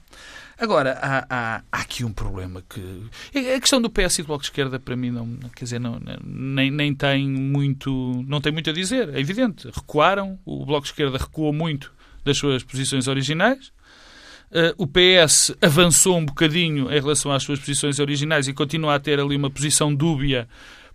[0.57, 3.03] Agora, há, há, há, aqui um problema que.
[3.55, 5.99] A questão do PS e do Bloco de Esquerda, para mim, não, quer dizer, não,
[6.23, 8.23] nem, nem tem muito.
[8.27, 9.09] não tem muito a dizer.
[9.09, 9.69] É evidente.
[9.73, 11.91] Recuaram, o Bloco de Esquerda recuou muito
[12.25, 13.71] das suas posições originais.
[14.51, 18.99] Uh, o PS avançou um bocadinho em relação às suas posições originais e continua a
[18.99, 20.47] ter ali uma posição dúbia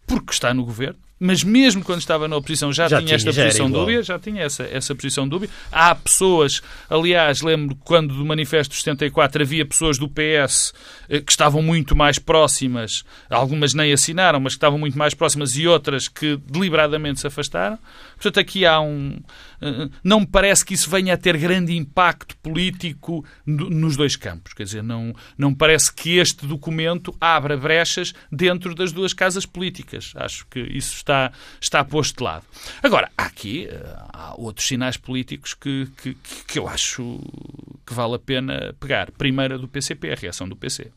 [0.06, 3.70] porque está no governo, mas mesmo quando estava na oposição já, já tinha, esta posição
[3.70, 5.48] dúbia, já tinha essa, essa posição dúbia.
[5.72, 10.74] Há pessoas, aliás, lembro quando do Manifesto 74 havia pessoas do PS
[11.08, 15.56] eh, que estavam muito mais próximas, algumas nem assinaram, mas que estavam muito mais próximas
[15.56, 17.78] e outras que deliberadamente se afastaram.
[18.14, 19.18] Portanto, aqui há um.
[19.60, 24.52] Eh, não me parece que isso venha a ter grande impacto político nos dois campos.
[24.52, 30.12] Quer dizer, não, não parece que este documento abra brechas dentro das duas casas políticas.
[30.16, 32.44] Acho que isso está, está posto de lado.
[32.82, 36.16] Agora, aqui eh, há outros sinais políticos que, que,
[36.46, 37.20] que eu acho
[37.86, 39.10] que vale a pena pegar.
[39.12, 40.90] Primeira do PCP, a reação do PC.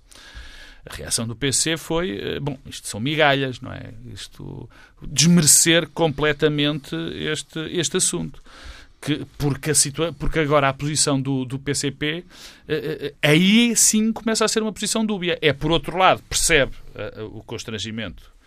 [0.86, 3.94] A reação do PC foi, eh, bom, isto são migalhas, não é?
[4.14, 4.70] Isto
[5.02, 8.42] desmerecer completamente este, este assunto.
[9.02, 12.26] Que, porque, a situa porque agora a posição do, do PCP
[12.68, 15.38] eh, aí sim começa a ser uma posição dúbia.
[15.42, 16.74] É, por outro lado, percebe
[17.32, 18.39] o constrangimento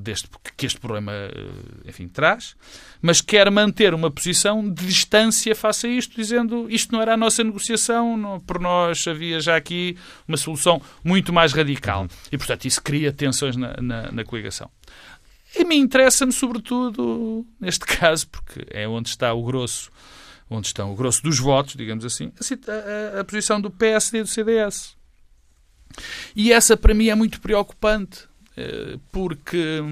[0.00, 2.54] deste, que este problema uh, enfim, traz,
[3.00, 7.16] mas quer manter uma posição de distância face a isto, dizendo isto não era a
[7.16, 9.96] nossa negociação, não, por nós havia já aqui
[10.28, 12.06] uma solução muito mais radical.
[12.30, 14.70] E, portanto, isso cria tensões na, na, na coligação.
[15.56, 19.90] E me interessa-me, sobretudo, neste caso, porque é onde está o grosso,
[20.48, 24.22] onde estão o grosso dos votos, digamos assim, a, a, a posição do PSD e
[24.22, 24.96] do CDS.
[26.36, 28.29] E essa, para mim, é muito preocupante, eh,
[29.10, 29.82] porque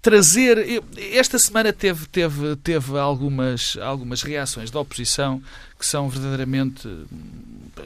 [0.00, 0.82] trazer.
[1.12, 5.42] Esta semana teve, teve, teve algumas, algumas reações da oposição
[5.78, 6.88] que são verdadeiramente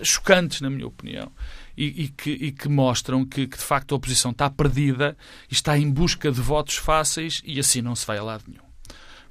[0.03, 1.31] chocantes, na minha opinião.
[1.77, 5.17] E, e, que, e que, mostram que, que, de facto, a oposição está perdida
[5.51, 8.63] e está em busca de votos fáceis e assim não se vai a lado nenhum.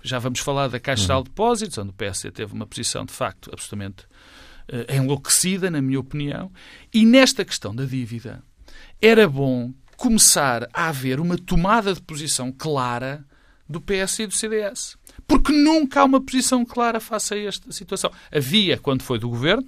[0.01, 3.13] Já vamos falar da Caixa Geral de Depósitos, onde o PSD teve uma posição, de
[3.13, 6.51] facto, absolutamente uh, enlouquecida, na minha opinião.
[6.91, 8.43] E nesta questão da dívida,
[9.01, 13.25] era bom começar a haver uma tomada de posição clara
[13.67, 14.97] do PS e do CDS.
[15.27, 18.11] Porque nunca há uma posição clara face a esta situação.
[18.31, 19.67] Havia quando foi do governo,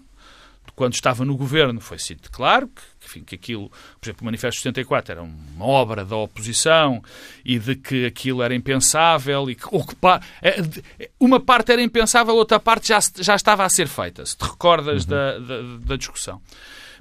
[0.76, 4.60] quando estava no governo foi sido claro que, enfim, que aquilo, por exemplo, o Manifesto
[4.62, 7.04] 74 era uma obra da oposição
[7.46, 9.64] e de que aquilo era impensável e que,
[10.42, 14.44] é, uma parte era impensável, outra parte já, já estava a ser feita, se te
[14.44, 15.10] recordas uhum.
[15.10, 16.42] da, da, da discussão.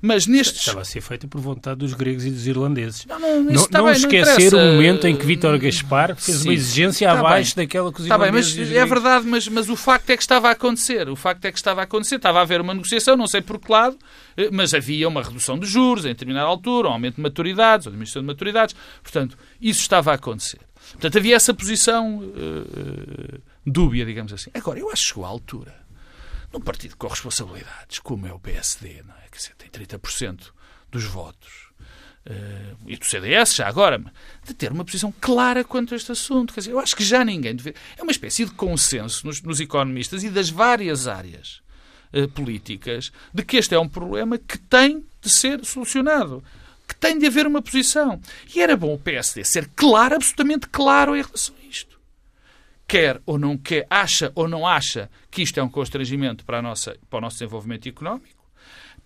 [0.04, 0.62] Mas nestes...
[0.62, 3.06] Estava a ser feita por vontade dos gregos e dos irlandeses.
[3.06, 6.48] Não, não, não, não esquecer não o momento em que Vítor Gaspar fez Sim.
[6.48, 7.64] uma exigência está abaixo bem.
[7.64, 10.22] daquela que os está irlandeses bem, mas É verdade, mas, mas o facto é que
[10.22, 11.08] estava a acontecer.
[11.08, 12.16] O facto é que estava a acontecer.
[12.16, 13.96] Estava a haver uma negociação, não sei por que lado,
[14.36, 17.92] eh, mas havia uma redução de juros em determinada altura, um aumento de maturidades, ou
[17.92, 18.74] diminuição de maturidades.
[19.04, 20.58] Portanto, isso estava a acontecer.
[20.94, 24.50] Portanto, havia essa posição uh, uh, dúbia, digamos assim.
[24.52, 25.81] Agora, eu acho que chegou à altura
[26.52, 29.28] num partido com responsabilidades, como é o PSD, não é?
[29.30, 30.52] Quer tem 30%
[30.90, 31.72] dos votos.
[32.24, 34.00] Uh, e do CDS, já agora,
[34.44, 36.54] de ter uma posição clara quanto a este assunto.
[36.54, 37.56] Quer dizer, eu acho que já ninguém.
[37.56, 37.74] Deve...
[37.96, 41.62] É uma espécie de consenso nos, nos economistas e das várias áreas
[42.12, 46.44] uh, políticas de que este é um problema que tem de ser solucionado.
[46.86, 48.20] Que tem de haver uma posição.
[48.54, 51.91] E era bom o PSD ser claro, absolutamente claro em relação a isto
[52.92, 56.62] quer ou não quer, acha ou não acha que isto é um constrangimento para, a
[56.62, 58.44] nossa, para o nosso desenvolvimento económico,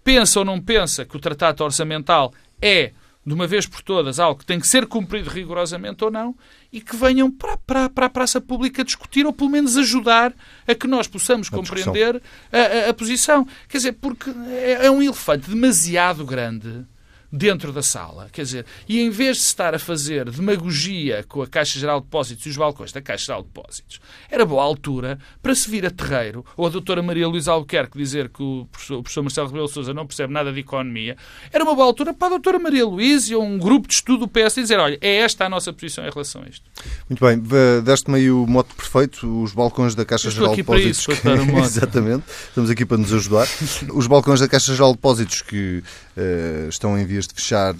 [0.02, 2.92] pensa ou não pensa que o Tratado Orçamental é,
[3.24, 6.34] de uma vez por todas, algo que tem que ser cumprido rigorosamente ou não,
[6.72, 10.34] e que venham para, para, para a praça pública discutir ou pelo menos ajudar
[10.66, 12.20] a que nós possamos a compreender
[12.50, 13.46] a, a, a, posição.
[13.68, 16.84] Quer dizer, porque é, é um elefante demasiado grande
[17.30, 18.28] dentro da sala.
[18.32, 22.06] Quer dizer, e em vez de estar a fazer demagogia com a Caixa Geral de
[22.06, 25.86] Depósitos e os balcões da Caixa Geral de Depósitos, era boa altura para se vir
[25.86, 29.48] a terreiro, ou a doutora Maria Luísa Albuquerque dizer que o professor, o professor Marcelo
[29.48, 31.16] Rebelo Sousa não percebe nada de economia,
[31.52, 34.28] era uma boa altura para a doutora Maria Luísa ou um grupo de estudo do
[34.28, 36.64] PS dizer, olha, é esta a nossa posição em relação a isto.
[37.08, 37.40] Muito bem,
[37.82, 40.98] deste-me aí o mote perfeito, os balcões da Caixa Geral de Depósitos.
[40.98, 41.56] Isso, que...
[41.60, 43.46] Exatamente, estamos aqui para nos ajudar.
[43.92, 45.82] os balcões da Caixa Geral de Depósitos que
[46.16, 47.74] uh, estão em vias de fechar,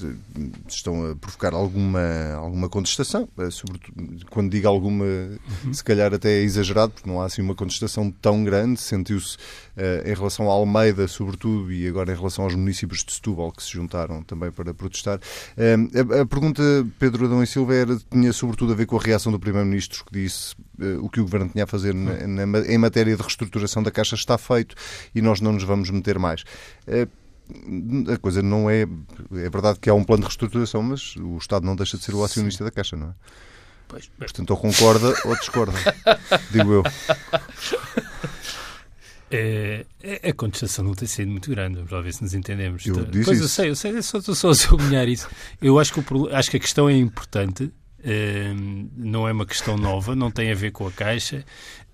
[0.68, 5.72] estão a provocar alguma, alguma contestação, uh, sobretudo quando digo alguma, uhum.
[5.72, 10.09] se calhar até é exagerado, porque não há assim uma contestação tão grande, sentiu-se uh,
[10.09, 13.72] em relação à Almeida, sobretudo, e agora em relação aos municípios de Setúbal, que se
[13.72, 15.20] juntaram também para protestar.
[15.56, 16.62] A, a, pergunta,
[16.98, 20.12] Pedro Adão e Silva, era, tinha sobretudo a ver com a reação do Primeiro-Ministro, que
[20.12, 20.54] disse
[21.00, 24.14] o que o Governo tinha a fazer na, na, em matéria de reestruturação da Caixa
[24.14, 24.74] está feito
[25.14, 26.44] e nós não nos vamos meter mais
[28.12, 28.82] a coisa não é.
[28.82, 32.14] É verdade que há um plano de reestruturação, mas o Estado não deixa de ser
[32.14, 32.64] o acionista Sim.
[32.64, 33.14] da Caixa, não é?
[33.88, 35.78] Pois, Portanto, ou concorda ou discorda,
[36.50, 36.82] digo eu.
[39.30, 42.87] É, é, a contestação não tem sido muito grande, vamos lá ver se nos entendemos.
[42.87, 43.44] Eu disse pois isso.
[43.44, 45.28] eu sei, eu sei, só estou só a sublinhar isso.
[45.61, 48.52] Eu acho que, o, acho que a questão é importante, é,
[48.96, 51.44] não é uma questão nova, não tem a ver com a Caixa.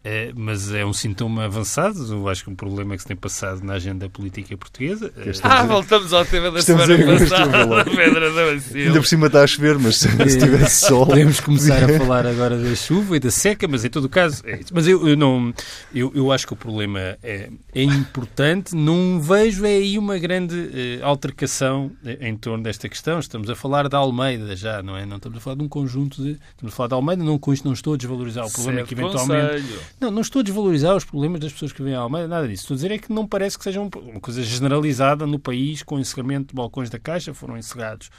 [0.05, 2.13] É, mas é um sintoma avançado.
[2.13, 5.13] Eu acho que um problema que se tem passado na agenda política portuguesa.
[5.17, 5.31] É...
[5.43, 7.85] Ah, voltamos ao tema da Estamos semana passada.
[7.97, 8.29] Pedra
[8.75, 11.07] Ainda por cima está a chover, mas se é, tivesse sol.
[11.07, 14.43] Podemos começar a falar agora da chuva e da seca, mas em todo o caso
[14.45, 14.73] é isso.
[14.75, 15.55] Mas eu, eu não.
[15.95, 18.75] Eu, eu acho que o problema é, é importante.
[18.75, 23.21] Não vejo aí uma grande uh, altercação em torno desta questão.
[23.21, 25.07] Estamos a falar da Almeida já, não é?
[25.07, 26.33] Não estamos a falar de um conjunto de.
[26.51, 28.89] Estamos a falar da Almeida, não, com isto não estou a desvalorizar o problema certo,
[28.89, 29.63] que eventualmente.
[29.63, 32.49] Conselho não, não estou a desvalorizar os problemas das pessoas que vêm à Almeida, nada
[32.49, 32.65] disso.
[32.65, 35.97] Estou a dizer é que não parece que seja uma coisa generalizada no país com
[35.97, 37.33] o encerramento de balcões da Caixa.
[37.33, 38.11] Foram encerrados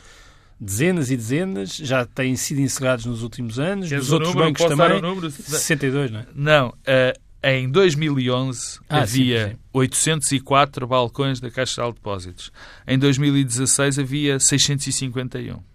[0.59, 4.65] dezenas e dezenas, já têm sido encerrados nos últimos anos, Queres dos outros número, bancos
[4.65, 5.01] também.
[5.01, 5.29] Número?
[5.29, 6.25] 62, não é?
[6.33, 9.59] Não, uh, em 2011 ah, havia sim, sim.
[9.73, 12.51] 804 balcões da Caixa de Depósitos.
[12.87, 15.72] Em 2016 havia 651.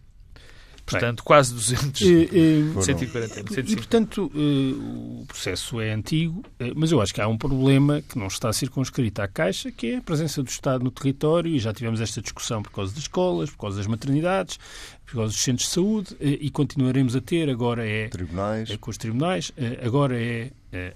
[0.91, 2.01] Portanto, Bem, quase 200.
[2.01, 7.21] E, e, 140, E, portanto, uh, o processo é antigo, uh, mas eu acho que
[7.21, 10.83] há um problema que não está circunscrito à Caixa, que é a presença do Estado
[10.83, 14.59] no território, e já tivemos esta discussão por causa das escolas, por causa das maternidades,
[15.05, 18.09] por causa dos centros de saúde, uh, e continuaremos a ter, agora é...
[18.09, 18.71] Tribunais.
[18.71, 19.53] É com os tribunais,
[19.85, 20.51] agora é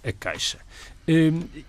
[0.04, 0.58] a Caixa.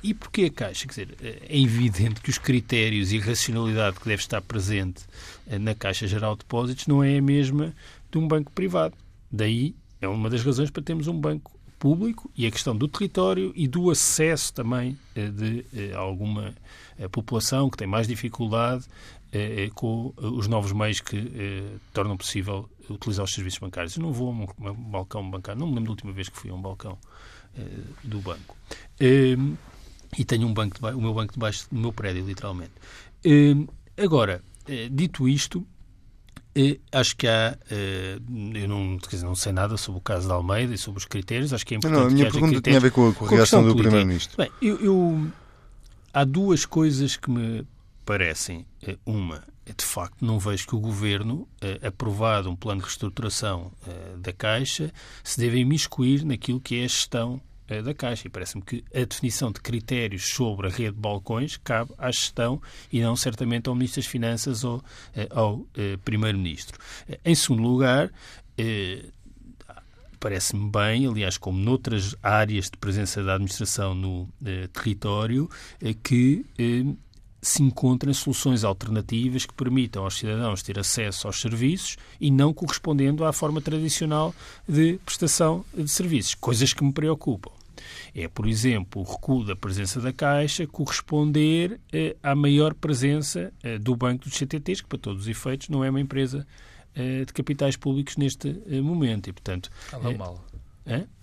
[0.03, 0.85] e porquê a Caixa?
[0.87, 5.03] Quer dizer, é evidente que os critérios e racionalidade que deve estar presente
[5.61, 7.73] na Caixa Geral de Depósitos não é a mesma
[8.13, 8.95] de um banco privado.
[9.31, 13.51] Daí é uma das razões para termos um banco público e a questão do território
[13.55, 16.55] e do acesso também eh, de eh, alguma
[16.97, 18.85] eh, população que tem mais dificuldade
[19.73, 21.17] com os novos meios que
[21.91, 23.95] tornam possível utilizar os serviços bancários.
[23.95, 24.45] Eu não vou a um,
[24.91, 26.99] balcão bancário, não me lembro da última vez que fui a um balcão
[28.03, 28.55] do banco.
[28.99, 32.73] E tenho um banco, o meu banco debaixo do meu prédio, literalmente.
[33.97, 34.43] Agora,
[34.91, 35.65] dito isto,
[36.91, 37.57] acho que há.
[37.69, 38.19] Eh,
[38.55, 41.51] eu não, dizer, não sei nada sobre o caso da Almeida e sobre os critérios.
[41.51, 41.99] Acho que é importante.
[41.99, 44.37] Não, a minha pergunta tinha a ver com a, com a reação do Primeiro-Ministro.
[44.37, 45.27] Bem, eu, eu,
[46.13, 47.65] há duas coisas que me
[48.05, 48.65] parecem.
[48.85, 53.71] Eh, uma, de facto, não vejo que o governo, eh, aprovado um plano de reestruturação
[54.19, 54.91] da Caixa,
[55.23, 57.41] se deve imiscuir naquilo que é a gestão
[57.73, 58.27] eh, da Caixa.
[58.27, 62.61] E parece-me que a definição de critérios sobre a rede de balcões cabe à gestão
[62.91, 64.83] e não certamente ao Ministro das Finanças ou
[65.15, 66.79] eh, ao eh, Primeiro-Ministro.
[67.23, 68.11] Em segundo lugar,
[70.19, 74.29] parece-me bem, aliás, como noutras áreas de presença da administração no
[74.71, 75.49] território,
[76.03, 76.45] que
[77.43, 83.25] se encontrem soluções alternativas que permitam aos cidadãos ter acesso aos serviços e não correspondendo
[83.25, 84.33] à forma tradicional
[84.67, 87.51] de prestação de serviços, coisas que me preocupam.
[88.13, 93.77] É, por exemplo, o recuo da presença da Caixa corresponder eh, à maior presença eh,
[93.77, 96.45] do Banco dos CTTs, que para todos os efeitos não é uma empresa
[96.95, 99.27] eh, de capitais públicos neste eh, momento.
[99.27, 100.45] E, portanto, Ela é mal.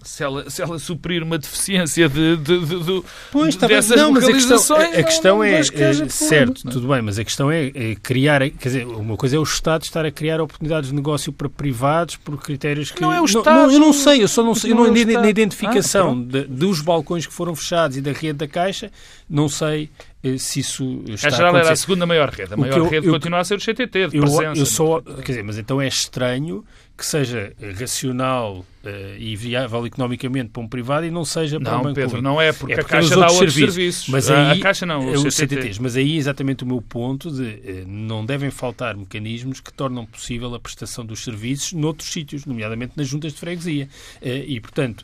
[0.02, 4.10] Se ela, se ela suprir uma deficiência de, de, de, de pois, tá dessas não,
[4.10, 7.50] mas a questão, a, a questão não, é, é certo, tudo bem, mas a questão
[7.50, 10.96] é, é, criar, quer dizer, uma coisa é o Estado estar a criar oportunidades de
[10.96, 13.54] negócio para privados por critérios que não é o Estado.
[13.54, 16.80] Não, eu não sei, eu só não sei, eu não, é na identificação ah, dos
[16.80, 18.90] balcões que foram fechados e da rede da Caixa,
[19.28, 19.90] não sei
[20.38, 22.52] se isso está a geral era a segunda maior rede.
[22.54, 24.60] A maior eu, rede eu, continua a ser o CTT, de eu, presença.
[24.60, 26.64] Eu só, quer dizer, mas então é estranho
[27.00, 31.80] que seja racional uh, e viável economicamente para um privado e não seja para não,
[31.80, 32.22] um banco Pedro, público.
[32.22, 33.74] não é, porque, é porque a Caixa dá outros serviços.
[33.74, 34.08] serviços.
[34.08, 35.78] Mas aí, a Caixa não, os CTTs.
[35.78, 40.04] Mas aí é exatamente o meu ponto de uh, não devem faltar mecanismos que tornam
[40.04, 43.88] possível a prestação dos serviços noutros sítios, nomeadamente nas juntas de freguesia.
[44.20, 45.02] Uh, e, portanto,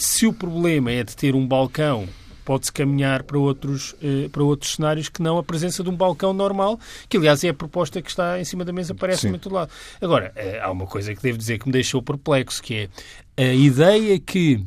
[0.00, 2.08] se o problema é de ter um balcão
[2.48, 6.32] pode-se caminhar para outros, eh, para outros cenários que não a presença de um balcão
[6.32, 9.54] normal, que aliás é a proposta que está em cima da mesa, parece-me em todo
[9.54, 9.70] lado.
[10.00, 12.88] Agora, eh, há uma coisa que devo dizer que me deixou perplexo, que
[13.36, 14.64] é a ideia que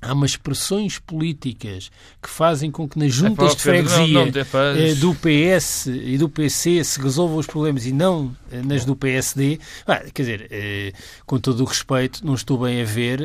[0.00, 1.90] há umas pressões políticas
[2.22, 6.16] que fazem com que nas juntas é de freguesia não, não eh, do PS e
[6.16, 9.58] do PC se resolvam os problemas e não eh, nas do PSD.
[9.86, 10.92] Ah, quer dizer, eh,
[11.26, 13.20] com todo o respeito, não estou bem a ver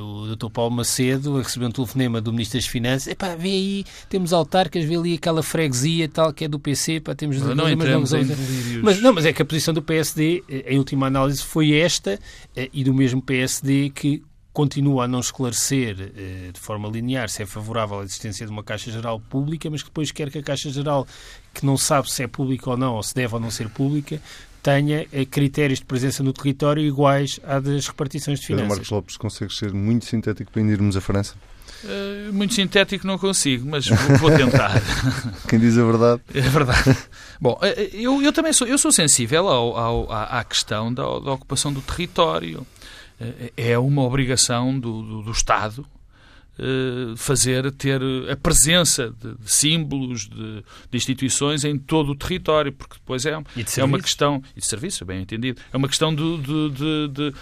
[0.00, 0.50] o Dr.
[0.50, 3.08] Paulo Macedo a receber um telefonema do Ministro das Finanças.
[3.08, 7.14] Epá, vê aí, temos autarcas, vê ali aquela freguesia tal que é do PC, pá,
[7.14, 8.26] temos não, não entramos em
[8.82, 12.18] mas Não, mas é que a posição do PSD, em última análise, foi esta
[12.72, 14.22] e do mesmo PSD que
[14.58, 18.64] continua a não esclarecer eh, de forma linear se é favorável à existência de uma
[18.64, 21.06] Caixa Geral pública, mas que depois quer que a Caixa Geral,
[21.54, 24.20] que não sabe se é pública ou não, ou se deve ou não ser pública,
[24.60, 28.66] tenha eh, critérios de presença no território iguais à das repartições de finanças.
[28.66, 31.36] Pedro Marcos Lopes, consegue ser muito sintético para irmos à França?
[31.84, 34.82] Uh, muito sintético não consigo, mas vou, vou tentar.
[35.48, 36.20] Quem diz a verdade.
[36.34, 36.96] É verdade.
[37.40, 37.56] Bom,
[37.92, 41.72] eu, eu também sou, eu sou sensível ao, ao, à, à questão da, da ocupação
[41.72, 42.66] do território.
[43.20, 45.86] Eh, é uma obrigação do, do, do Estado
[46.60, 52.72] eh, fazer, ter a presença de, de símbolos, de, de, instituições em todo o território,
[52.72, 53.40] porque depois é,
[53.76, 57.34] é uma questão, e de serviço, bem entendido, é uma questão de, de, de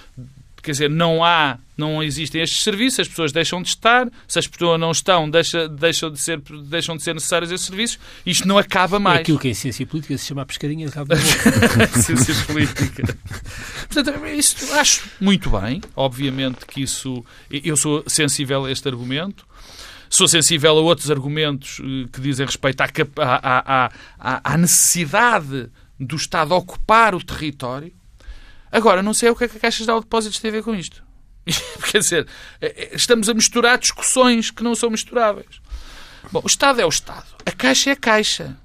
[0.66, 4.46] quer dizer, não há, não existem estes serviços, as pessoas deixam de estar, se as
[4.46, 8.58] pessoas não estão, deixa, deixam, de ser, deixam de ser necessários esses serviços, isto não
[8.58, 9.18] acaba mais.
[9.18, 11.86] É aquilo que em ciência política se chama a pescadinha de rabo da boca.
[12.02, 13.16] ciência política.
[13.88, 19.46] Portanto, isso acho muito bem, obviamente que isso, eu sou sensível a este argumento,
[20.08, 22.86] Sou sensível a outros argumentos eh, que dizem respeito à,
[23.18, 27.92] à, à, à necessidade do Estado ocupar o território.
[28.70, 30.74] Agora, não sei o que é que a Caixa de Depósitos tem a ver com
[30.74, 31.02] isto.
[31.90, 32.26] Quer dizer,
[32.60, 35.60] é, é, estamos a misturar discussões que não são misturáveis.
[36.32, 37.26] Bom, o Estado é o Estado.
[37.44, 38.56] A Caixa é a Caixa.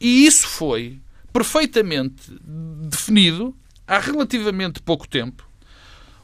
[0.00, 1.00] E isso foi
[1.32, 2.32] perfeitamente
[2.90, 5.48] definido há relativamente pouco tempo.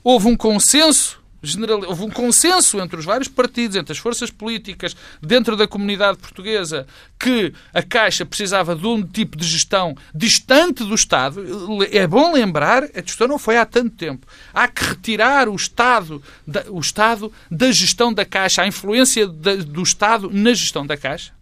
[0.03, 1.83] Houve um consenso general...
[1.87, 6.87] houve um consenso entre os vários partidos, entre as forças políticas, dentro da comunidade portuguesa,
[7.19, 11.43] que a Caixa precisava de um tipo de gestão distante do Estado.
[11.91, 14.27] É bom lembrar, a discussão não foi há tanto tempo.
[14.53, 19.57] Há que retirar o Estado da, o Estado da gestão da Caixa, a influência da,
[19.57, 21.33] do Estado na gestão da Caixa.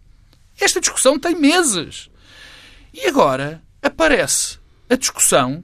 [0.59, 2.09] Esta discussão tem meses.
[2.93, 5.63] E agora aparece a discussão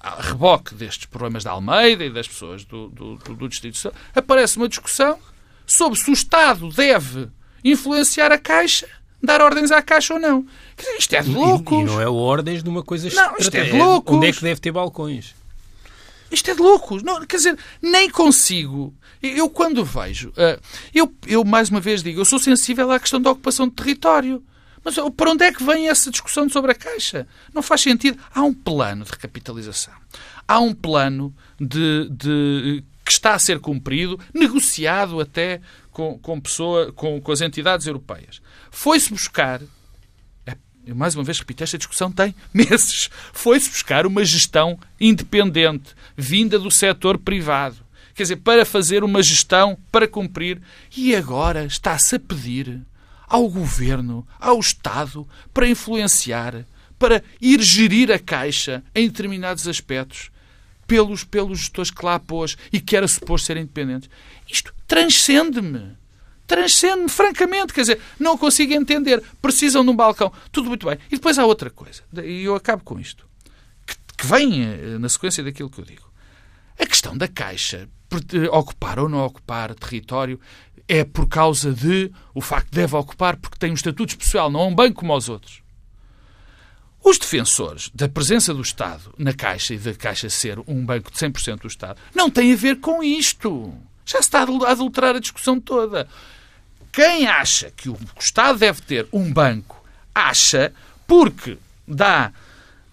[0.00, 4.68] a reboque destes problemas da Almeida e das pessoas do, do, do, Distrito aparece uma
[4.68, 5.18] discussão
[5.66, 7.28] sobre se o Estado deve
[7.64, 8.88] influenciar a Caixa,
[9.22, 10.46] dar ordens à Caixa ou não.
[10.98, 11.78] Isto é de loucos.
[11.78, 14.16] E, e não é ordens de uma coisa Não, isto é de loucos.
[14.16, 15.34] Onde é que deve ter balcões?
[16.30, 17.02] Isto é de loucos.
[17.02, 18.94] Não, quer dizer, nem consigo.
[19.22, 20.28] Eu, quando vejo.
[20.30, 20.60] Uh,
[20.94, 24.42] eu, eu, mais uma vez, digo, eu sou sensível à questão da ocupação de território.
[24.84, 27.26] Mas para onde é que vem essa discussão sobre a Caixa?
[27.52, 28.18] Não faz sentido.
[28.34, 29.94] Há um plano de recapitalização.
[30.46, 35.60] Há um plano de, de que está a ser cumprido, negociado até
[35.90, 38.40] com, com, pessoa, com, com as entidades europeias.
[38.70, 39.60] Foi-se buscar
[40.88, 43.10] eu mais uma vez repito, esta discussão tem meses.
[43.34, 47.76] Foi-se buscar uma gestão independente, vinda do setor privado.
[48.14, 50.60] Quer dizer, para fazer uma gestão, para cumprir.
[50.96, 52.80] E agora está-se a pedir
[53.28, 56.64] ao governo, ao Estado, para influenciar,
[56.98, 60.30] para ir gerir a Caixa em determinados aspectos
[60.86, 64.08] pelos, pelos gestores que lá pôs e que era suposto serem independentes.
[64.48, 65.98] Isto transcende-me
[66.48, 67.72] transcende francamente.
[67.72, 69.22] Quer dizer, não consigo entender.
[69.40, 70.32] Precisam de um balcão.
[70.50, 70.98] Tudo muito bem.
[71.08, 72.02] E depois há outra coisa.
[72.24, 73.28] E eu acabo com isto.
[73.86, 76.10] Que, que vem eh, na sequência daquilo que eu digo.
[76.80, 77.88] A questão da Caixa
[78.50, 80.40] ocupar ou não ocupar território
[80.86, 84.60] é por causa de o facto de deve ocupar porque tem um estatuto especial, não
[84.60, 85.62] é um banco como os outros.
[87.04, 91.18] Os defensores da presença do Estado na Caixa e da Caixa ser um banco de
[91.18, 93.72] 100% do Estado não têm a ver com isto.
[94.04, 96.08] Já se está a adulterar a discussão toda.
[96.90, 99.82] Quem acha que o Estado deve ter um banco,
[100.14, 100.72] acha
[101.06, 102.32] porque dá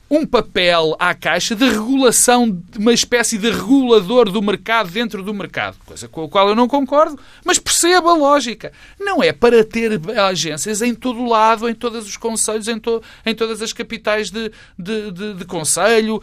[0.10, 5.34] um papel à Caixa de regulação, de uma espécie de regulador do mercado dentro do
[5.34, 8.72] mercado, coisa com a qual eu não concordo, mas perceba a lógica.
[9.00, 13.02] Não é para ter agências em todo o lado, em todos os conselhos, em, to,
[13.26, 16.22] em todas as capitais de, de, de, de conselho,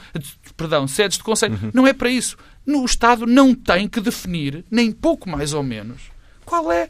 [0.57, 1.59] perdão, sedes de conselho.
[1.61, 1.71] Uhum.
[1.75, 2.37] Não é para isso.
[2.65, 6.03] No Estado não tem que definir, nem pouco mais ou menos,
[6.45, 6.89] qual é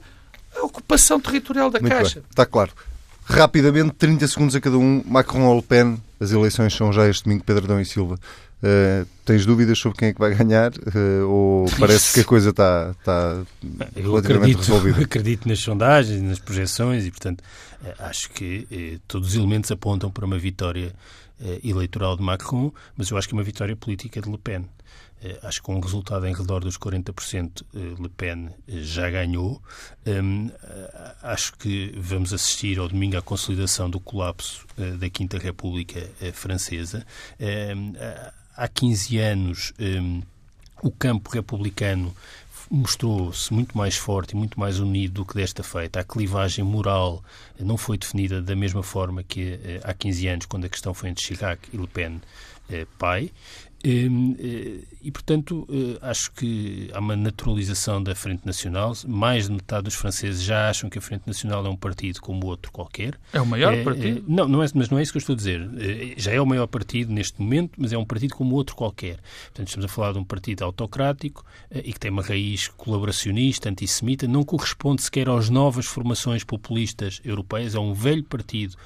[0.55, 2.20] a ocupação territorial da Muito Caixa.
[2.20, 2.24] Bem.
[2.28, 2.72] Está claro.
[3.24, 5.03] Rapidamente, 30 segundos a cada um.
[5.07, 8.14] Macron ou Le Pen, as eleições são já este domingo, Pedro Adão e Silva.
[8.62, 12.50] Uh, tens dúvidas sobre quem é que vai ganhar uh, ou parece que a coisa
[12.50, 13.42] está, está
[13.96, 14.98] eu relativamente acredito, resolvida?
[15.00, 20.12] Eu acredito nas sondagens, nas projeções e, portanto, uh, acho que todos os elementos apontam
[20.12, 20.94] para uma vitória
[21.64, 24.64] eleitoral de Macron, mas eu acho que é uma vitória política de Le Pen.
[25.22, 29.08] Eh, acho que com um resultado em redor dos 40%, eh, Le Pen eh, já
[29.08, 29.62] ganhou.
[30.04, 30.50] Hum,
[31.22, 34.66] acho que vamos assistir ao domingo à consolidação do colapso
[34.98, 36.00] da Quinta República
[36.32, 37.06] Francesa.
[37.40, 37.92] Hum,
[38.56, 40.22] há 15 anos, hum,
[40.82, 42.14] o campo republicano
[42.68, 46.00] mostrou-se muito mais forte e muito mais unido do que desta feita.
[46.00, 47.22] A clivagem moral
[47.60, 51.24] não foi definida da mesma forma que há 15 anos, quando a questão foi entre
[51.24, 52.20] Chirac e Le Pen
[52.98, 53.30] pai.
[53.84, 58.92] Hum, eh, e, portanto, eh, acho que há uma naturalização da Frente Nacional.
[59.06, 62.46] Mais de metade dos franceses já acham que a Frente Nacional é um partido como
[62.46, 63.18] outro qualquer.
[63.32, 64.24] É o maior é, partido?
[64.28, 65.68] Não, não é, mas não é isso que eu estou a dizer.
[66.16, 69.18] Já é o maior partido neste momento, mas é um partido como outro qualquer.
[69.46, 74.28] Portanto, estamos a falar de um partido autocrático e que tem uma raiz colaboracionista, antissemita,
[74.28, 77.74] não corresponde sequer às novas formações populistas europeias.
[77.74, 78.76] É um velho partido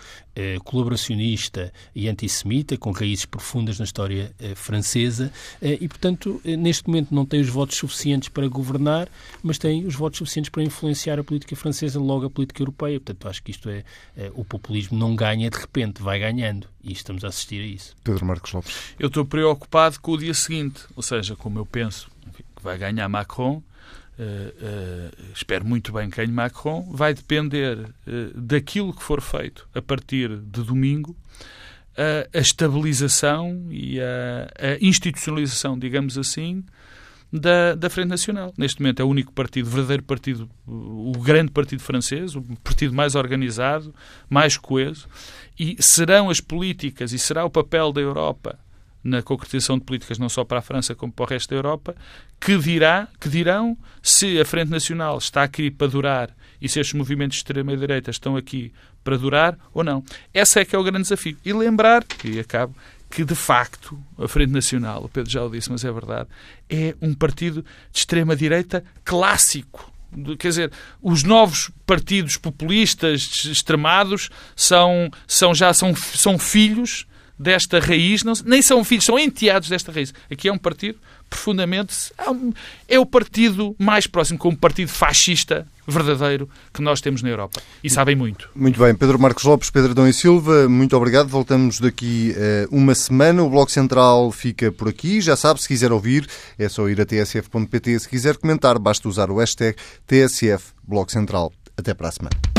[0.65, 6.87] colaboracionista e antissemita, com raízes profundas na história francesa francesa eh, e, portanto, eh, neste
[6.87, 9.09] momento não tem os votos suficientes para governar,
[9.43, 13.01] mas tem os votos suficientes para influenciar a política francesa, logo a política europeia.
[13.01, 13.85] Portanto, acho que isto é,
[14.17, 17.95] é o populismo não ganha de repente, vai ganhando e estamos a assistir a isso.
[18.03, 18.95] Pedro Marcos Lopes.
[18.99, 22.11] Eu estou preocupado com o dia seguinte, ou seja, como eu penso
[22.57, 23.63] que vai ganhar Macron,
[24.19, 29.83] Uh, espero muito bem que ganhe Macron, vai depender uh, daquilo que for feito a
[29.83, 31.15] partir de domingo
[31.97, 36.65] a, a estabilização e a, a, institucionalização, digamos assim,
[37.31, 38.55] da, da Frente Nacional.
[38.57, 42.95] Neste momento é o único partido, o verdadeiro partido, o grande partido francês, o partido
[42.95, 43.95] mais organizado,
[44.31, 45.09] mais coeso,
[45.59, 48.59] e serão as políticas e será o papel da Europa
[49.07, 51.95] na concretização de políticas não só para a França como para o resto da Europa,
[52.41, 56.95] que, dirá, que dirão se a Frente Nacional está aqui para durar e se estes
[56.95, 58.73] movimentos de extrema-direita estão aqui
[59.05, 60.03] para durar ou não.
[60.35, 61.37] Esse é que é o grande desafio.
[61.45, 62.75] E lembrar, e acabo,
[63.09, 66.29] que de facto a Frente Nacional, o Pedro já o disse, mas é verdade,
[66.69, 69.93] é um partido de extrema-direita clássico.
[70.39, 77.07] Quer dizer, os novos partidos populistas extremados são, são já são, são filhos
[77.39, 80.13] desta raiz, não, nem são filhos, são enteados desta raiz.
[80.31, 82.13] Aqui é um partido profundamente.
[82.89, 87.61] É o partido mais próximo com um partido fascista verdadeiro que nós temos na Europa.
[87.83, 88.49] E sabem muito.
[88.55, 88.95] Muito bem.
[88.95, 91.29] Pedro Marcos Lopes, Pedro Dom e Silva, muito obrigado.
[91.29, 93.43] Voltamos daqui uh, uma semana.
[93.43, 95.21] O Bloco Central fica por aqui.
[95.21, 96.27] Já sabe, se quiser ouvir,
[96.59, 98.01] é só ir a tsf.pt.
[98.01, 99.77] Se quiser comentar, basta usar o hashtag
[100.07, 101.53] TSF Bloco Central.
[101.77, 102.56] Até para a semana.